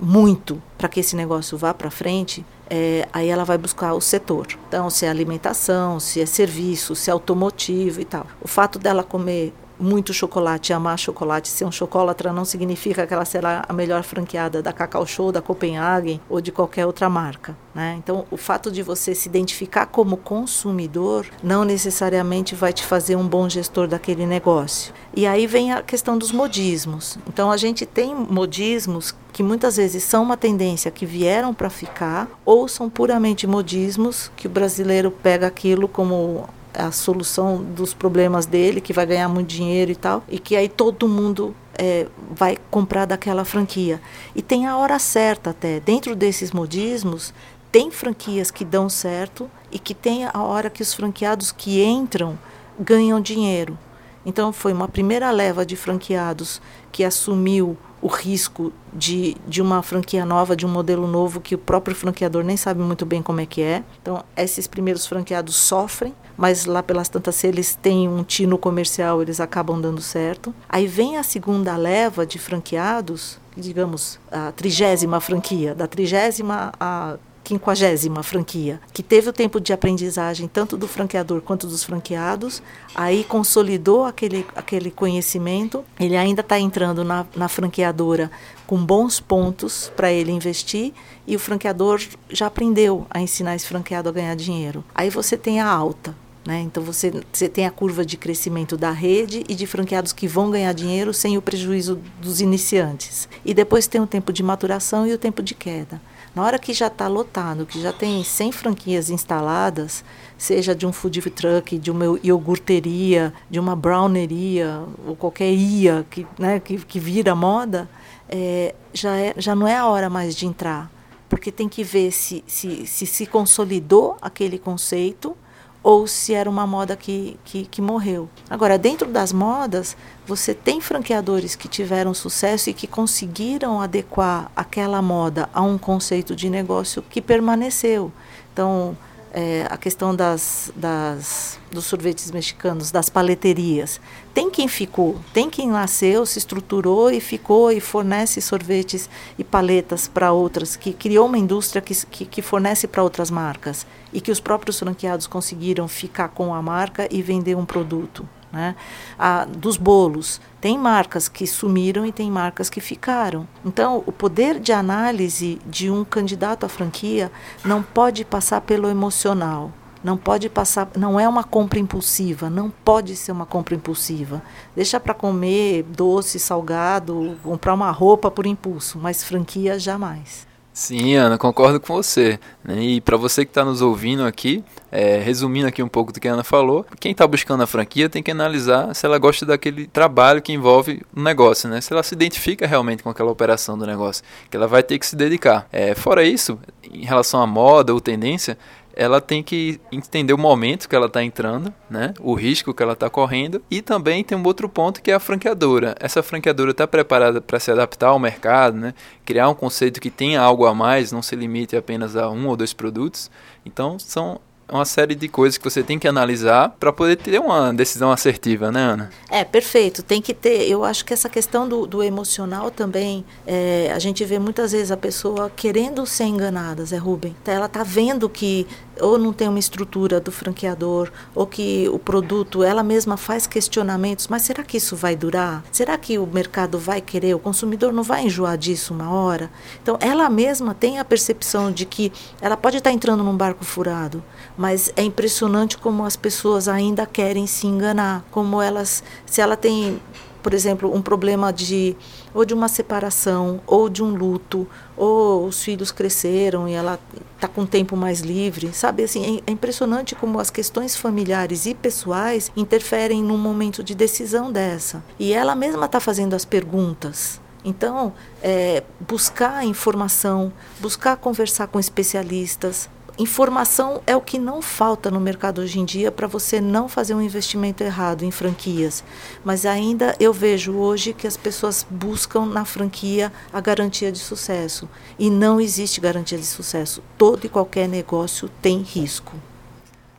muito 0.01 0.61
para 0.77 0.89
que 0.89 1.01
esse 1.01 1.15
negócio 1.15 1.57
vá 1.57 1.73
para 1.73 1.91
frente, 1.91 2.45
é, 2.69 3.07
aí 3.13 3.29
ela 3.29 3.45
vai 3.45 3.59
buscar 3.59 3.95
o 3.95 4.01
setor. 4.01 4.49
Então, 4.69 4.91
se 4.91 5.07
é 5.07 5.11
alimentação, 5.11 6.01
se 6.01 6.21
é 6.21 6.27
serviço, 6.27 6.97
se 6.97 7.11
é 7.11 7.13
automotivo 7.13 8.01
e 8.01 8.05
tal. 8.05 8.27
O 8.41 8.49
fato 8.49 8.79
dela 8.79 9.03
comer 9.03 9.53
muito 9.79 10.13
chocolate, 10.13 10.73
amar 10.73 10.99
chocolate, 10.99 11.49
ser 11.49 11.65
um 11.65 11.73
chocolatra 11.73 12.33
não 12.33 12.45
significa 12.45 13.07
que 13.07 13.15
ela 13.15 13.25
será 13.25 13.65
a 13.69 13.73
melhor 13.73 14.03
franqueada 14.03 14.63
da 14.63 14.73
Cacau 14.73 15.07
Show, 15.07 15.33
da 15.33 15.43
Copenhagen 15.43 16.21
ou 16.29 16.41
de 16.41 16.53
qualquer 16.53 16.87
outra 16.87 17.09
marca. 17.09 17.57
Né? 17.75 17.97
Então, 17.99 18.25
o 18.31 18.37
fato 18.37 18.71
de 18.71 18.83
você 18.83 19.15
se 19.15 19.29
identificar 19.29 19.87
como 19.87 20.17
consumidor 20.17 21.27
não 21.43 21.65
necessariamente 21.65 22.55
vai 22.55 22.73
te 22.73 22.85
fazer 22.85 23.17
um 23.17 23.27
bom 23.27 23.49
gestor 23.49 23.89
daquele 23.89 24.27
negócio. 24.27 24.95
E 25.15 25.27
aí 25.27 25.47
vem 25.47 25.73
a 25.73 25.83
questão 25.83 26.17
dos 26.17 26.31
modismos. 26.31 27.19
Então, 27.29 27.51
a 27.51 27.57
gente 27.57 27.85
tem 27.85 28.15
modismos 28.15 29.15
que 29.33 29.43
muitas 29.43 29.77
vezes 29.77 30.05
são 30.05 30.23
uma 30.23 30.37
tendência 30.37 30.93
que 30.93 31.05
vieram 31.05 31.53
para 31.53 31.69
ficar 31.69 32.29
ou 32.45 32.69
são 32.69 32.89
puramente 32.89 33.49
modismos 33.49 34.31
que 34.37 34.47
o 34.47 34.51
brasileiro 34.51 35.11
pega 35.11 35.49
aquilo 35.49 35.89
como 35.89 36.49
a 36.75 36.91
solução 36.91 37.63
dos 37.63 37.95
problemas 37.95 38.47
dele, 38.47 38.81
que 38.81 38.93
vai 38.93 39.07
ganhar 39.07 39.29
muito 39.29 39.49
dinheiro 39.49 39.91
e 39.91 39.97
tal, 39.97 40.25
e 40.29 40.39
que 40.39 40.57
aí 40.57 40.69
todo 40.69 41.09
mundo 41.09 41.55
é, 41.79 42.07
vai 42.31 42.59
comprar 42.71 43.05
daquela 43.07 43.45
franquia. 43.45 44.01
E 44.35 44.43
tem 44.43 44.67
a 44.67 44.77
hora 44.77 44.99
certa 44.99 45.51
até. 45.51 45.81
Dentro 45.81 46.15
desses 46.15 46.53
modismos, 46.53 47.33
tem 47.71 47.91
franquias 47.91 48.51
que 48.51 48.65
dão 48.65 48.89
certo 48.89 49.51
e 49.71 49.79
que 49.79 49.95
tem 49.95 50.27
a 50.27 50.43
hora 50.43 50.71
que 50.71 50.83
os 50.83 50.95
franqueados 50.95 51.51
que 51.51 51.83
entram 51.83 52.39
ganham 52.79 53.21
dinheiro. 53.21 53.79
Então 54.27 54.53
foi 54.53 54.73
uma 54.73 54.89
primeira 54.89 55.31
leva 55.31 55.67
de 55.67 55.77
franqueados 55.77 56.61
que 56.91 57.05
assumiu 57.05 57.77
o 58.01 58.07
risco 58.07 58.73
de, 58.93 59.37
de 59.49 59.63
uma 59.63 59.83
franquia 59.83 60.25
nova, 60.25 60.55
de 60.55 60.67
um 60.67 60.69
modelo 60.69 61.07
novo 61.07 61.41
que 61.41 61.55
o 61.55 61.59
próprio 61.59 61.97
franqueador 61.97 62.45
nem 62.45 62.57
sabe 62.57 62.81
muito 62.81 63.07
bem 63.07 63.23
como 63.23 63.41
é 63.41 63.47
que 63.47 63.63
é. 63.63 63.83
Então, 64.03 64.23
esses 64.37 64.67
primeiros 64.67 65.07
franqueados 65.07 65.57
sofrem, 65.57 66.15
mas 66.37 66.65
lá 66.65 66.83
pelas 66.83 67.09
tantas, 67.09 67.35
se 67.37 67.47
eles 67.47 67.75
têm 67.75 68.09
um 68.09 68.23
tino 68.23 68.59
comercial, 68.59 69.23
eles 69.23 69.41
acabam 69.41 69.81
dando 69.81 70.01
certo. 70.01 70.55
Aí 70.69 70.87
vem 70.87 71.17
a 71.17 71.23
segunda 71.23 71.77
leva 71.77 72.27
de 72.27 72.39
franqueados, 72.39 73.39
digamos, 73.57 74.19
a 74.31 74.53
trigésima 74.53 75.21
franquia, 75.21 75.75
da 75.75 75.87
trigésima 75.87 76.73
a 76.79 77.17
quinquagésima 77.45 78.23
franquia, 78.23 78.81
que 78.93 79.03
teve 79.03 79.29
o 79.29 79.33
tempo 79.33 79.61
de 79.61 79.73
aprendizagem 79.73 80.49
tanto 80.49 80.79
do 80.79 80.89
franqueador 80.89 81.43
quanto 81.43 81.67
dos 81.67 81.85
franqueados, 81.85 82.63
aí 82.95 83.23
consolidou 83.23 84.05
aquele, 84.07 84.47
aquele 84.57 84.91
conhecimento, 84.91 85.85
ele 86.01 86.17
ainda 86.17 86.41
está 86.41 86.59
entrando 86.59 87.05
na, 87.05 87.27
na 87.37 87.47
franqueadora 87.47 88.31
com 88.67 88.83
bons 88.83 89.21
pontos 89.21 89.93
para 89.95 90.11
ele 90.11 90.33
investir 90.33 90.95
e 91.27 91.37
o 91.37 91.39
franqueador 91.39 92.01
já 92.31 92.47
aprendeu 92.47 93.07
a 93.11 93.21
ensinar 93.21 93.55
esse 93.55 93.67
franqueado 93.67 94.09
a 94.09 94.13
ganhar 94.13 94.35
dinheiro. 94.35 94.83
Aí 94.95 95.11
você 95.11 95.37
tem 95.37 95.61
a 95.61 95.69
alta, 95.69 96.17
né? 96.47 96.61
Então 96.61 96.83
você, 96.83 97.13
você 97.33 97.49
tem 97.49 97.67
a 97.67 97.71
curva 97.71 98.05
de 98.05 98.17
crescimento 98.17 98.77
da 98.77 98.91
rede 98.91 99.45
e 99.49 99.55
de 99.55 99.67
franqueados 99.67 100.13
que 100.13 100.29
vão 100.29 100.51
ganhar 100.51 100.73
dinheiro 100.73 101.15
sem 101.15 101.39
o 101.39 101.43
prejuízo 101.43 101.99
dos 102.21 102.41
iniciantes. 102.41 103.29
E 103.45 103.55
depois 103.55 103.87
tem 103.87 104.01
o 104.01 104.07
tempo 104.07 104.33
de 104.33 104.43
maturação 104.43 105.07
e 105.07 105.13
o 105.13 105.19
tempo 105.19 105.43
de 105.43 105.55
queda. 105.55 106.01
Na 106.35 106.43
hora 106.43 106.59
que 106.59 106.73
já 106.73 106.89
está 106.89 107.07
lotado, 107.07 107.65
que 107.65 107.81
já 107.81 107.93
tem 107.93 108.23
100 108.25 108.53
franquias 108.53 109.09
instaladas, 109.09 110.05
seja 110.37 110.75
de 110.75 110.85
um 110.85 110.93
food 110.93 111.21
truck, 111.31 111.79
de 111.79 111.91
uma 111.91 112.19
iogurteria, 112.25 113.33
de 113.49 113.61
uma 113.61 113.77
browneria, 113.77 114.83
ou 115.07 115.15
qualquer 115.15 115.53
ia 115.53 116.05
que, 116.11 116.27
né, 116.37 116.59
que, 116.59 116.77
que 116.79 116.99
vira 116.99 117.37
moda, 117.37 117.89
é, 118.29 118.75
já, 118.93 119.17
é, 119.17 119.33
já 119.37 119.55
não 119.55 119.69
é 119.69 119.77
a 119.77 119.87
hora 119.87 120.11
mais 120.11 120.35
de 120.35 120.45
entrar. 120.45 120.91
Porque 121.29 121.53
tem 121.53 121.69
que 121.69 121.85
ver 121.85 122.11
se 122.11 122.43
se, 122.47 122.85
se, 122.85 123.07
se 123.07 123.27
consolidou 123.27 124.17
aquele 124.21 124.59
conceito 124.59 125.37
ou 125.85 126.07
se 126.07 126.33
era 126.33 126.49
uma 126.49 126.67
moda 126.67 126.97
que, 126.97 127.39
que, 127.45 127.67
que, 127.67 127.83
morreu. 127.83 128.27
Agora, 128.49 128.79
dentro 128.79 129.07
das 129.07 129.35
modas, 129.35 129.95
você 130.27 130.55
tem 130.55 130.81
franqueadores 130.81 131.55
que 131.55 131.69
tiveram 131.69 132.15
sucesso 132.15 132.71
e 132.71 132.75
que 132.75 132.87
conseguiram 132.87 133.79
adequar 133.83 134.51
aquela 134.57 135.03
moda 135.03 135.47
a 135.53 135.61
um 135.61 135.77
conceito 135.77 136.35
de 136.35 136.49
negócio 136.49 137.03
que 137.03 137.21
permaneceu. 137.21 138.11
Então, 138.51 138.97
é, 139.37 139.67
a 139.69 139.77
questão 139.77 140.15
das, 140.15 140.73
das, 140.77 141.59
dos 141.69 141.85
sorvetes 141.85 142.31
mexicanos, 142.31 142.93
das 142.93 143.09
paleterias. 143.09 144.01
Tem 144.33 144.49
quem 144.49 144.69
ficou, 144.69 145.19
tem 145.33 145.51
quem 145.51 145.69
nasceu, 145.69 146.25
se 146.25 146.39
estruturou 146.39 147.11
e 147.11 147.21
ficou 147.21 147.73
e 147.73 147.81
fornece 147.81 148.41
sorvetes 148.41 149.11
e 149.37 149.43
paletas 149.43 150.07
para 150.07 150.31
outras, 150.31 150.77
que 150.77 150.93
criou 150.93 151.27
uma 151.27 151.37
indústria 151.37 151.83
que, 151.83 151.95
que, 152.07 152.25
que 152.25 152.43
fornece 152.43 152.87
para 152.87 153.03
outras 153.03 153.29
marcas 153.29 153.85
e 154.13 154.21
que 154.21 154.31
os 154.31 154.39
próprios 154.39 154.79
franqueados 154.79 155.27
conseguiram 155.27 155.89
ficar 155.89 156.29
com 156.29 156.55
a 156.55 156.63
marca 156.63 157.09
e 157.11 157.21
vender 157.21 157.57
um 157.57 157.67
produto. 157.67 158.27
Né? 158.55 158.77
Ah, 159.19 159.45
dos 159.45 159.77
bolos, 159.77 160.41
tem 160.61 160.79
marcas 160.79 161.29
que 161.29 161.45
sumiram 161.45 162.07
e 162.07 162.13
tem 162.13 162.31
marcas 162.31 162.71
que 162.71 162.81
ficaram. 162.81 163.49
Então, 163.65 164.05
o 164.07 164.13
poder 164.13 164.61
de 164.61 164.73
análise 164.73 165.59
de 165.67 165.91
um 165.91 166.05
candidato 166.05 166.65
à 166.65 166.69
franquia 166.69 167.33
não 167.65 167.83
pode 167.83 168.25
passar 168.25 168.61
pelo 168.61 168.89
emocional. 168.89 169.73
Não 170.05 170.17
pode 170.17 170.49
passar, 170.49 170.89
não 170.97 171.19
é 171.19 171.27
uma 171.27 171.43
compra 171.43 171.81
impulsiva, 171.81 172.49
não 172.49 172.71
pode 172.71 173.17
ser 173.17 173.33
uma 173.33 173.47
compra 173.47 173.75
impulsiva. 173.75 174.41
Deixa 174.77 175.01
para 175.01 175.15
comer 175.15 175.83
doce, 175.83 176.39
salgado, 176.39 177.37
comprar 177.43 177.75
uma 177.75 177.91
roupa 177.91 178.31
por 178.31 178.47
impulso, 178.47 178.99
mas 178.99 179.25
franquia 179.25 179.79
jamais. 179.81 180.47
Sim, 180.77 181.15
Ana, 181.15 181.39
concordo 181.39 181.79
com 181.79 181.95
você. 181.95 182.37
Né? 182.65 182.83
E 182.83 183.01
para 183.01 183.17
você 183.17 183.45
que 183.45 183.51
está 183.53 183.65
nos 183.65 183.81
ouvindo 183.81 184.25
aqui, 184.25 184.65
é, 184.91 185.19
resumindo 185.19 185.69
aqui 185.69 185.81
um 185.81 185.89
pouco 185.89 186.13
do 186.13 186.19
que 186.19 186.27
a 186.27 186.33
Ana 186.33 186.43
falou, 186.43 186.85
quem 186.99 187.13
está 187.13 187.25
buscando 187.29 187.63
a 187.63 187.67
franquia 187.67 188.09
tem 188.09 188.25
que 188.25 188.33
analisar 188.33 188.93
se 188.93 189.07
ela 189.07 189.17
gosta 189.17 189.47
daquele 189.47 189.87
trabalho 189.87 190.43
que 190.43 190.53
envolve 190.53 191.01
o 191.15 191.21
negócio, 191.23 191.69
né? 191.71 191.81
Se 191.81 191.93
ela 191.93 192.03
se 192.03 192.13
identifica 192.13 192.67
realmente 192.67 193.05
com 193.05 193.09
aquela 193.09 193.31
operação 193.31 193.79
do 193.79 193.87
negócio, 193.87 194.25
que 194.51 194.57
ela 194.57 194.67
vai 194.67 194.83
ter 194.83 194.99
que 194.99 195.07
se 195.07 195.15
dedicar. 195.15 195.69
É, 195.71 195.95
fora 195.95 196.25
isso, 196.25 196.59
em 196.83 197.05
relação 197.05 197.41
à 197.41 197.47
moda 197.47 197.95
ou 197.95 198.01
tendência, 198.01 198.59
ela 198.97 199.21
tem 199.21 199.43
que 199.43 199.81
entender 199.91 200.33
o 200.33 200.39
momento 200.39 200.89
que 200.89 200.95
ela 200.95 201.07
está 201.07 201.23
entrando, 201.23 201.73
né? 201.91 202.15
O 202.21 202.35
risco 202.35 202.73
que 202.73 202.83
ela 202.83 202.93
está 202.93 203.11
correndo 203.11 203.63
e 203.71 203.83
também 203.83 204.23
tem 204.23 204.39
um 204.39 204.45
outro 204.45 204.69
ponto 204.69 205.03
que 205.03 205.11
é 205.11 205.15
a 205.15 205.21
franqueadora. 205.21 205.95
Essa 205.99 206.23
franqueadora 206.23 206.71
está 206.71 206.87
preparada 206.87 207.41
para 207.41 207.59
se 207.59 207.71
adaptar 207.71 208.09
ao 208.09 208.19
mercado, 208.19 208.77
né? 208.77 208.95
Criar 209.25 209.49
um 209.49 209.55
conceito 209.55 210.01
que 210.01 210.11
tenha 210.11 210.41
algo 210.41 210.67
a 210.67 210.75
mais, 210.75 211.13
não 211.13 211.23
se 211.23 211.35
limite 211.35 211.77
apenas 211.77 212.17
a 212.17 212.31
um 212.31 212.47
ou 212.49 212.57
dois 212.57 212.73
produtos. 212.73 213.31
Então 213.67 213.99
são 213.99 214.41
uma 214.69 214.85
série 214.85 215.15
de 215.15 215.29
coisas 215.29 215.59
que 215.59 215.65
você 215.65 215.83
tem 215.83 215.99
que 215.99 216.09
analisar 216.09 216.71
para 216.81 216.93
poder 216.93 217.17
ter 217.17 217.39
uma 217.39 217.73
decisão 217.73 218.11
assertiva, 218.11 218.73
né, 218.73 218.81
Ana? 218.81 219.11
É, 219.31 219.45
perfeito. 219.45 220.03
Tem 220.03 220.21
que 220.21 220.33
ter. 220.33 220.69
Eu 220.69 220.85
acho 220.85 221.05
que 221.05 221.13
essa 221.13 221.29
questão 221.29 221.69
do, 221.69 221.87
do 221.87 222.03
emocional 222.03 222.71
também, 222.71 223.25
é, 223.47 223.93
a 223.95 223.99
gente 223.99 224.25
vê 224.25 224.39
muitas 224.39 224.73
vezes 224.73 224.91
a 224.91 224.97
pessoa 224.97 225.51
querendo 225.55 226.07
ser 226.07 226.25
enganada, 226.25 226.85
Zé 226.85 226.97
Rubem. 226.97 227.37
Ela 227.47 227.69
tá 227.69 227.83
vendo 227.83 228.29
que 228.29 228.67
ou 229.01 229.19
não 229.19 229.33
tem 229.33 229.49
uma 229.49 229.59
estrutura 229.59 230.21
do 230.21 230.31
franqueador, 230.31 231.11
ou 231.35 231.47
que 231.47 231.89
o 231.89 231.99
produto, 231.99 232.63
ela 232.63 232.83
mesma 232.83 233.17
faz 233.17 233.47
questionamentos, 233.47 234.29
mas 234.29 234.43
será 234.43 234.63
que 234.63 234.77
isso 234.77 234.97
vai 234.97 235.17
durar? 235.17 235.65
Será 235.71 235.97
que 235.97 236.19
o 236.19 236.27
mercado 236.27 236.79
vai 236.79 237.01
querer? 237.01 237.35
O 237.35 237.39
consumidor 237.39 237.93
não 237.93 238.03
vai 238.03 238.25
enjoar 238.25 238.57
disso 238.57 238.95
uma 238.95 239.11
hora? 239.11 239.51
Então, 239.83 239.97
ela 240.01 240.29
mesma 240.31 240.75
tem 240.75 240.99
a 240.99 241.05
percepção 241.05 241.73
de 241.73 241.85
que 241.85 242.13
ela 242.41 242.57
pode 242.57 242.79
estar 242.79 242.93
entrando 242.93 243.25
num 243.25 243.37
barco 243.37 243.65
furado, 243.65 244.23
mas 244.57 244.93
é 244.97 245.03
impressionante 245.03 245.79
como 245.79 246.05
as 246.05 246.17
pessoas 246.17 246.69
ainda 246.69 247.07
querem 247.07 247.47
se 247.47 247.67
enganar, 247.67 248.25
como 248.31 248.61
elas, 248.61 249.03
se 249.27 249.41
ela 249.41 249.57
tem, 249.57 250.01
por 250.45 250.53
exemplo, 250.53 250.95
um 250.95 251.01
problema 251.01 251.51
de 251.51 251.97
ou 252.35 252.45
de 252.45 252.53
uma 252.53 252.69
separação, 252.69 253.63
ou 253.67 253.89
de 253.89 254.03
um 254.03 254.15
luto, 254.15 254.69
ou 254.95 255.47
os 255.47 255.63
filhos 255.63 255.91
cresceram 255.91 256.69
e 256.69 256.75
ela 256.75 257.01
está 257.35 257.49
com 257.49 257.65
tempo 257.65 257.97
mais 257.97 258.21
livre, 258.21 258.71
sabe? 258.75 259.03
Assim, 259.03 259.39
é, 259.39 259.51
é 259.51 259.53
impressionante 259.53 260.15
como 260.15 260.39
as 260.39 260.51
questões 260.51 260.95
familiares 260.95 261.65
e 261.65 261.73
pessoais 261.75 262.53
interferem 262.55 263.23
num 263.23 263.39
momento 263.39 263.83
de 263.83 263.95
decisão 263.95 264.53
dessa. 264.53 265.03
E 265.19 265.33
ela 265.33 265.55
mesma 265.55 265.87
está 265.87 265.99
fazendo 265.99 266.35
as 266.35 266.45
perguntas. 266.45 267.41
Então, 267.65 268.13
é, 268.43 268.83
buscar 269.01 269.65
informação, 269.65 270.53
buscar 270.79 271.17
conversar 271.17 271.69
com 271.69 271.81
especialistas, 271.81 272.91
Informação 273.17 274.03
é 274.09 274.17
o 274.17 274.21
que 274.21 274.41
não 274.41 274.61
falta 274.61 275.09
no 275.09 275.21
mercado 275.21 275.61
hoje 275.61 275.79
em 275.79 275.85
dia 275.85 276.11
para 276.11 276.27
você 276.27 276.61
não 276.61 276.89
fazer 276.89 277.15
um 277.15 277.23
investimento 277.23 277.85
errado 277.85 278.25
em 278.25 278.31
franquias. 278.33 279.05
Mas 279.45 279.65
ainda 279.65 280.17
eu 280.19 280.33
vejo 280.33 280.73
hoje 280.73 281.13
que 281.13 281.27
as 281.27 281.37
pessoas 281.37 281.87
buscam 281.89 282.45
na 282.45 282.65
franquia 282.65 283.33
a 283.53 283.61
garantia 283.61 284.11
de 284.11 284.19
sucesso. 284.19 284.89
E 285.17 285.31
não 285.31 285.61
existe 285.61 286.01
garantia 286.01 286.37
de 286.37 286.45
sucesso. 286.45 287.05
Todo 287.17 287.45
e 287.45 287.49
qualquer 287.49 287.89
negócio 287.89 288.51
tem 288.61 288.83
risco. 288.83 289.37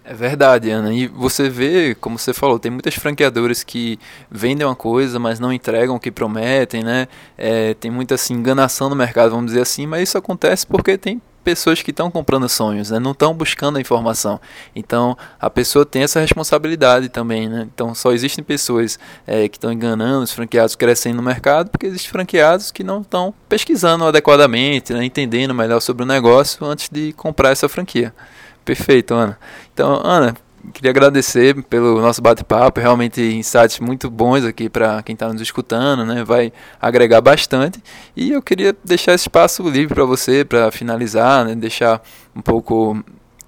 É 0.02 0.14
verdade, 0.14 0.70
Ana. 0.70 0.94
E 0.94 1.06
você 1.08 1.50
vê, 1.50 1.96
como 1.96 2.18
você 2.18 2.32
falou, 2.32 2.58
tem 2.58 2.72
muitas 2.72 2.96
franqueadoras 2.96 3.62
que 3.62 4.00
vendem 4.32 4.66
uma 4.66 4.76
coisa, 4.76 5.20
mas 5.20 5.38
não 5.38 5.52
entregam 5.52 5.98
o 5.98 6.00
que 6.00 6.12
prometem, 6.12 6.82
né? 6.82 7.10
É, 7.38 7.74
tem 7.74 7.92
muita 7.92 8.16
assim, 8.16 8.36
enganação 8.36 8.88
no 8.88 8.96
mercado, 8.96 9.32
vamos 9.32 9.48
dizer 9.48 9.64
assim, 9.64 9.86
mas 9.86 10.04
isso 10.04 10.18
acontece 10.18 10.66
porque 10.66 10.98
tem 10.98 11.22
pessoas 11.46 11.84
que 11.84 11.92
estão 11.92 12.10
comprando 12.10 12.50
sonhos, 12.50 12.90
né? 12.90 12.98
não 12.98 13.12
estão 13.12 13.34
buscando 13.36 13.78
a 13.78 13.82
informação. 13.82 14.42
Então 14.76 15.16
a 15.40 15.48
pessoa 15.48 15.86
tem 15.86 16.02
essa 16.02 16.20
responsabilidade 16.20 17.08
também. 17.08 17.48
Né? 17.48 17.68
Então 17.74 17.94
só 17.94 18.12
existem 18.12 18.44
pessoas 18.44 18.98
é, 19.28 19.48
que 19.48 19.58
estão 19.58 19.72
enganando 19.72 20.24
os 20.24 20.32
franqueados 20.32 20.76
crescendo 20.76 21.18
no 21.18 21.22
mercado 21.22 21.70
porque 21.70 21.86
existem 21.86 22.10
franqueados 22.10 22.72
que 22.72 22.84
não 22.84 23.02
estão 23.02 23.32
pesquisando 23.48 24.04
adequadamente, 24.06 24.92
né? 24.92 25.06
entendendo 25.06 25.54
melhor 25.54 25.80
sobre 25.80 26.04
o 26.04 26.06
negócio 26.06 26.66
antes 26.66 26.90
de 26.92 27.14
comprar 27.14 27.52
essa 27.52 27.70
franquia. 27.70 28.12
Perfeito, 28.66 29.14
Ana. 29.14 29.38
Então, 29.72 30.02
Ana, 30.04 30.36
queria 30.74 30.92
agradecer 30.92 31.62
pelo 31.64 32.02
nosso 32.02 32.22
bate-papo, 32.22 32.80
realmente 32.80 33.22
insights 33.22 33.80
muito 33.80 34.10
bons 34.10 34.44
aqui 34.46 34.70
para 34.70 35.02
quem 35.04 35.14
está 35.14 35.32
nos 35.32 35.42
escutando, 35.42 36.06
né? 36.06 36.24
Vai 36.24 36.52
agregar 36.82 37.22
bastante. 37.22 37.82
E 38.16 38.32
eu 38.32 38.42
queria 38.42 38.76
deixar 38.84 39.14
esse 39.14 39.24
espaço 39.24 39.68
livre 39.70 39.94
para 39.94 40.06
você, 40.06 40.46
para 40.46 40.72
finalizar, 40.72 41.46
né? 41.46 41.56
Deixar 41.56 42.02
um 42.36 42.42
pouco 42.42 43.04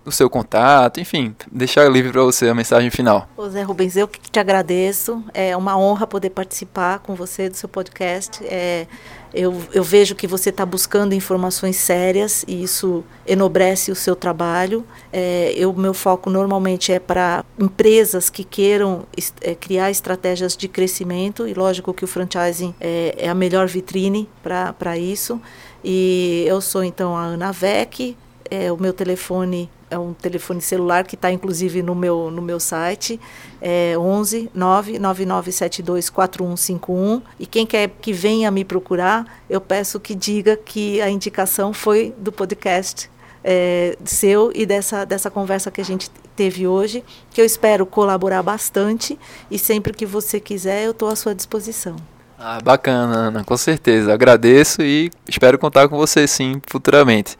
o 0.07 0.11
seu 0.11 0.29
contato, 0.29 1.01
enfim, 1.01 1.35
deixar 1.51 1.89
livre 1.91 2.13
para 2.13 2.23
você 2.23 2.47
a 2.47 2.55
mensagem 2.55 2.89
final. 2.89 3.27
Ô 3.35 3.49
Zé 3.49 3.61
Rubens, 3.61 3.97
eu 3.97 4.07
que 4.07 4.31
te 4.31 4.39
agradeço. 4.39 5.21
É 5.33 5.55
uma 5.55 5.77
honra 5.77 6.07
poder 6.07 6.29
participar 6.29 6.99
com 6.99 7.13
você 7.13 7.49
do 7.49 7.57
seu 7.57 7.67
podcast. 7.67 8.41
É, 8.45 8.87
eu, 9.33 9.61
eu 9.73 9.83
vejo 9.83 10.15
que 10.15 10.25
você 10.25 10.49
está 10.49 10.65
buscando 10.65 11.13
informações 11.13 11.75
sérias 11.75 12.45
e 12.47 12.63
isso 12.63 13.03
enobrece 13.27 13.91
o 13.91 13.95
seu 13.95 14.15
trabalho. 14.15 14.85
É, 15.11 15.53
eu, 15.57 15.73
meu 15.73 15.93
foco 15.93 16.29
normalmente 16.29 16.93
é 16.93 16.99
para 16.99 17.43
empresas 17.59 18.29
que 18.29 18.45
queiram 18.45 19.05
é, 19.41 19.53
criar 19.53 19.91
estratégias 19.91 20.55
de 20.55 20.69
crescimento 20.69 21.45
e 21.45 21.53
lógico 21.53 21.93
que 21.93 22.05
o 22.05 22.07
franchising 22.07 22.73
é, 22.79 23.13
é 23.17 23.29
a 23.29 23.35
melhor 23.35 23.67
vitrine 23.67 24.29
para 24.41 24.97
isso. 24.97 25.41
E 25.83 26.45
eu 26.47 26.61
sou 26.61 26.83
então 26.83 27.15
a 27.15 27.23
Ana 27.23 27.51
Vec, 27.51 28.15
é, 28.49 28.71
o 28.71 28.77
meu 28.77 28.93
telefone 28.93 29.69
é 29.89 29.97
um 29.97 30.13
telefone 30.13 30.61
celular 30.61 31.05
que 31.05 31.15
está 31.15 31.31
inclusive 31.31 31.81
no 31.81 31.95
meu, 31.95 32.29
no 32.29 32.41
meu 32.41 32.59
site, 32.59 33.19
é 33.61 33.97
11 33.97 34.49
99972 34.53 36.09
4151. 36.09 37.21
E 37.39 37.45
quem 37.45 37.65
quer 37.65 37.89
que 38.01 38.11
venha 38.13 38.51
me 38.51 38.63
procurar, 38.63 39.41
eu 39.49 39.61
peço 39.61 39.99
que 39.99 40.13
diga 40.13 40.57
que 40.57 41.01
a 41.01 41.09
indicação 41.09 41.73
foi 41.73 42.13
do 42.17 42.31
podcast 42.31 43.09
é, 43.43 43.97
seu 44.03 44.51
e 44.53 44.65
dessa, 44.65 45.05
dessa 45.05 45.29
conversa 45.29 45.71
que 45.71 45.79
a 45.79 45.85
gente 45.85 46.09
teve 46.35 46.67
hoje, 46.67 47.03
que 47.31 47.41
eu 47.41 47.45
espero 47.45 47.85
colaborar 47.85 48.43
bastante 48.43 49.17
e 49.49 49.57
sempre 49.57 49.93
que 49.93 50.05
você 50.05 50.39
quiser 50.39 50.85
eu 50.85 50.91
estou 50.91 51.09
à 51.09 51.15
sua 51.15 51.33
disposição. 51.33 51.95
Ah, 52.39 52.59
bacana, 52.61 53.15
Ana, 53.15 53.43
com 53.43 53.57
certeza. 53.57 54.13
Agradeço 54.13 54.83
e 54.83 55.09
espero 55.27 55.57
contar 55.57 55.87
com 55.89 55.97
você 55.97 56.27
sim 56.27 56.61
futuramente. 56.67 57.35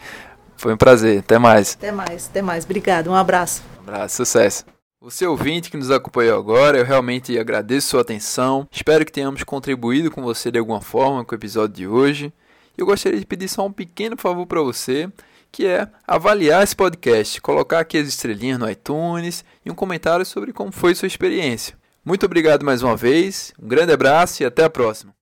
Foi 0.57 0.73
um 0.73 0.77
prazer. 0.77 1.19
Até 1.19 1.37
mais. 1.37 1.73
Até 1.73 1.91
mais, 1.91 2.27
até 2.27 2.41
mais. 2.41 2.65
Obrigado. 2.65 3.09
Um 3.09 3.15
abraço. 3.15 3.61
Um 3.77 3.89
abraço, 3.89 4.17
sucesso. 4.17 4.65
Você 4.99 5.27
ouvinte 5.27 5.69
que 5.69 5.77
nos 5.77 5.91
acompanhou 5.91 6.39
agora, 6.39 6.79
eu 6.79 6.83
realmente 6.83 7.37
agradeço 7.37 7.89
sua 7.89 8.01
atenção. 8.01 8.67
Espero 8.71 9.05
que 9.05 9.11
tenhamos 9.11 9.43
contribuído 9.43 10.09
com 10.09 10.23
você 10.23 10.49
de 10.49 10.57
alguma 10.57 10.81
forma 10.81 11.23
com 11.23 11.33
o 11.33 11.37
episódio 11.37 11.75
de 11.75 11.87
hoje. 11.87 12.33
Eu 12.75 12.85
gostaria 12.85 13.19
de 13.19 13.25
pedir 13.25 13.47
só 13.47 13.65
um 13.65 13.71
pequeno 13.71 14.17
favor 14.17 14.47
para 14.47 14.61
você, 14.61 15.07
que 15.51 15.65
é 15.65 15.87
avaliar 16.05 16.63
esse 16.63 16.75
podcast, 16.75 17.39
colocar 17.41 17.79
aqui 17.79 17.97
as 17.97 18.07
estrelinhas 18.07 18.59
no 18.59 18.69
iTunes 18.69 19.45
e 19.63 19.71
um 19.71 19.75
comentário 19.75 20.25
sobre 20.25 20.51
como 20.51 20.71
foi 20.71 20.95
sua 20.95 21.07
experiência. 21.07 21.75
Muito 22.03 22.25
obrigado 22.25 22.65
mais 22.65 22.81
uma 22.81 22.95
vez, 22.95 23.53
um 23.61 23.67
grande 23.67 23.91
abraço 23.91 24.41
e 24.41 24.45
até 24.45 24.63
a 24.63 24.69
próxima. 24.69 25.16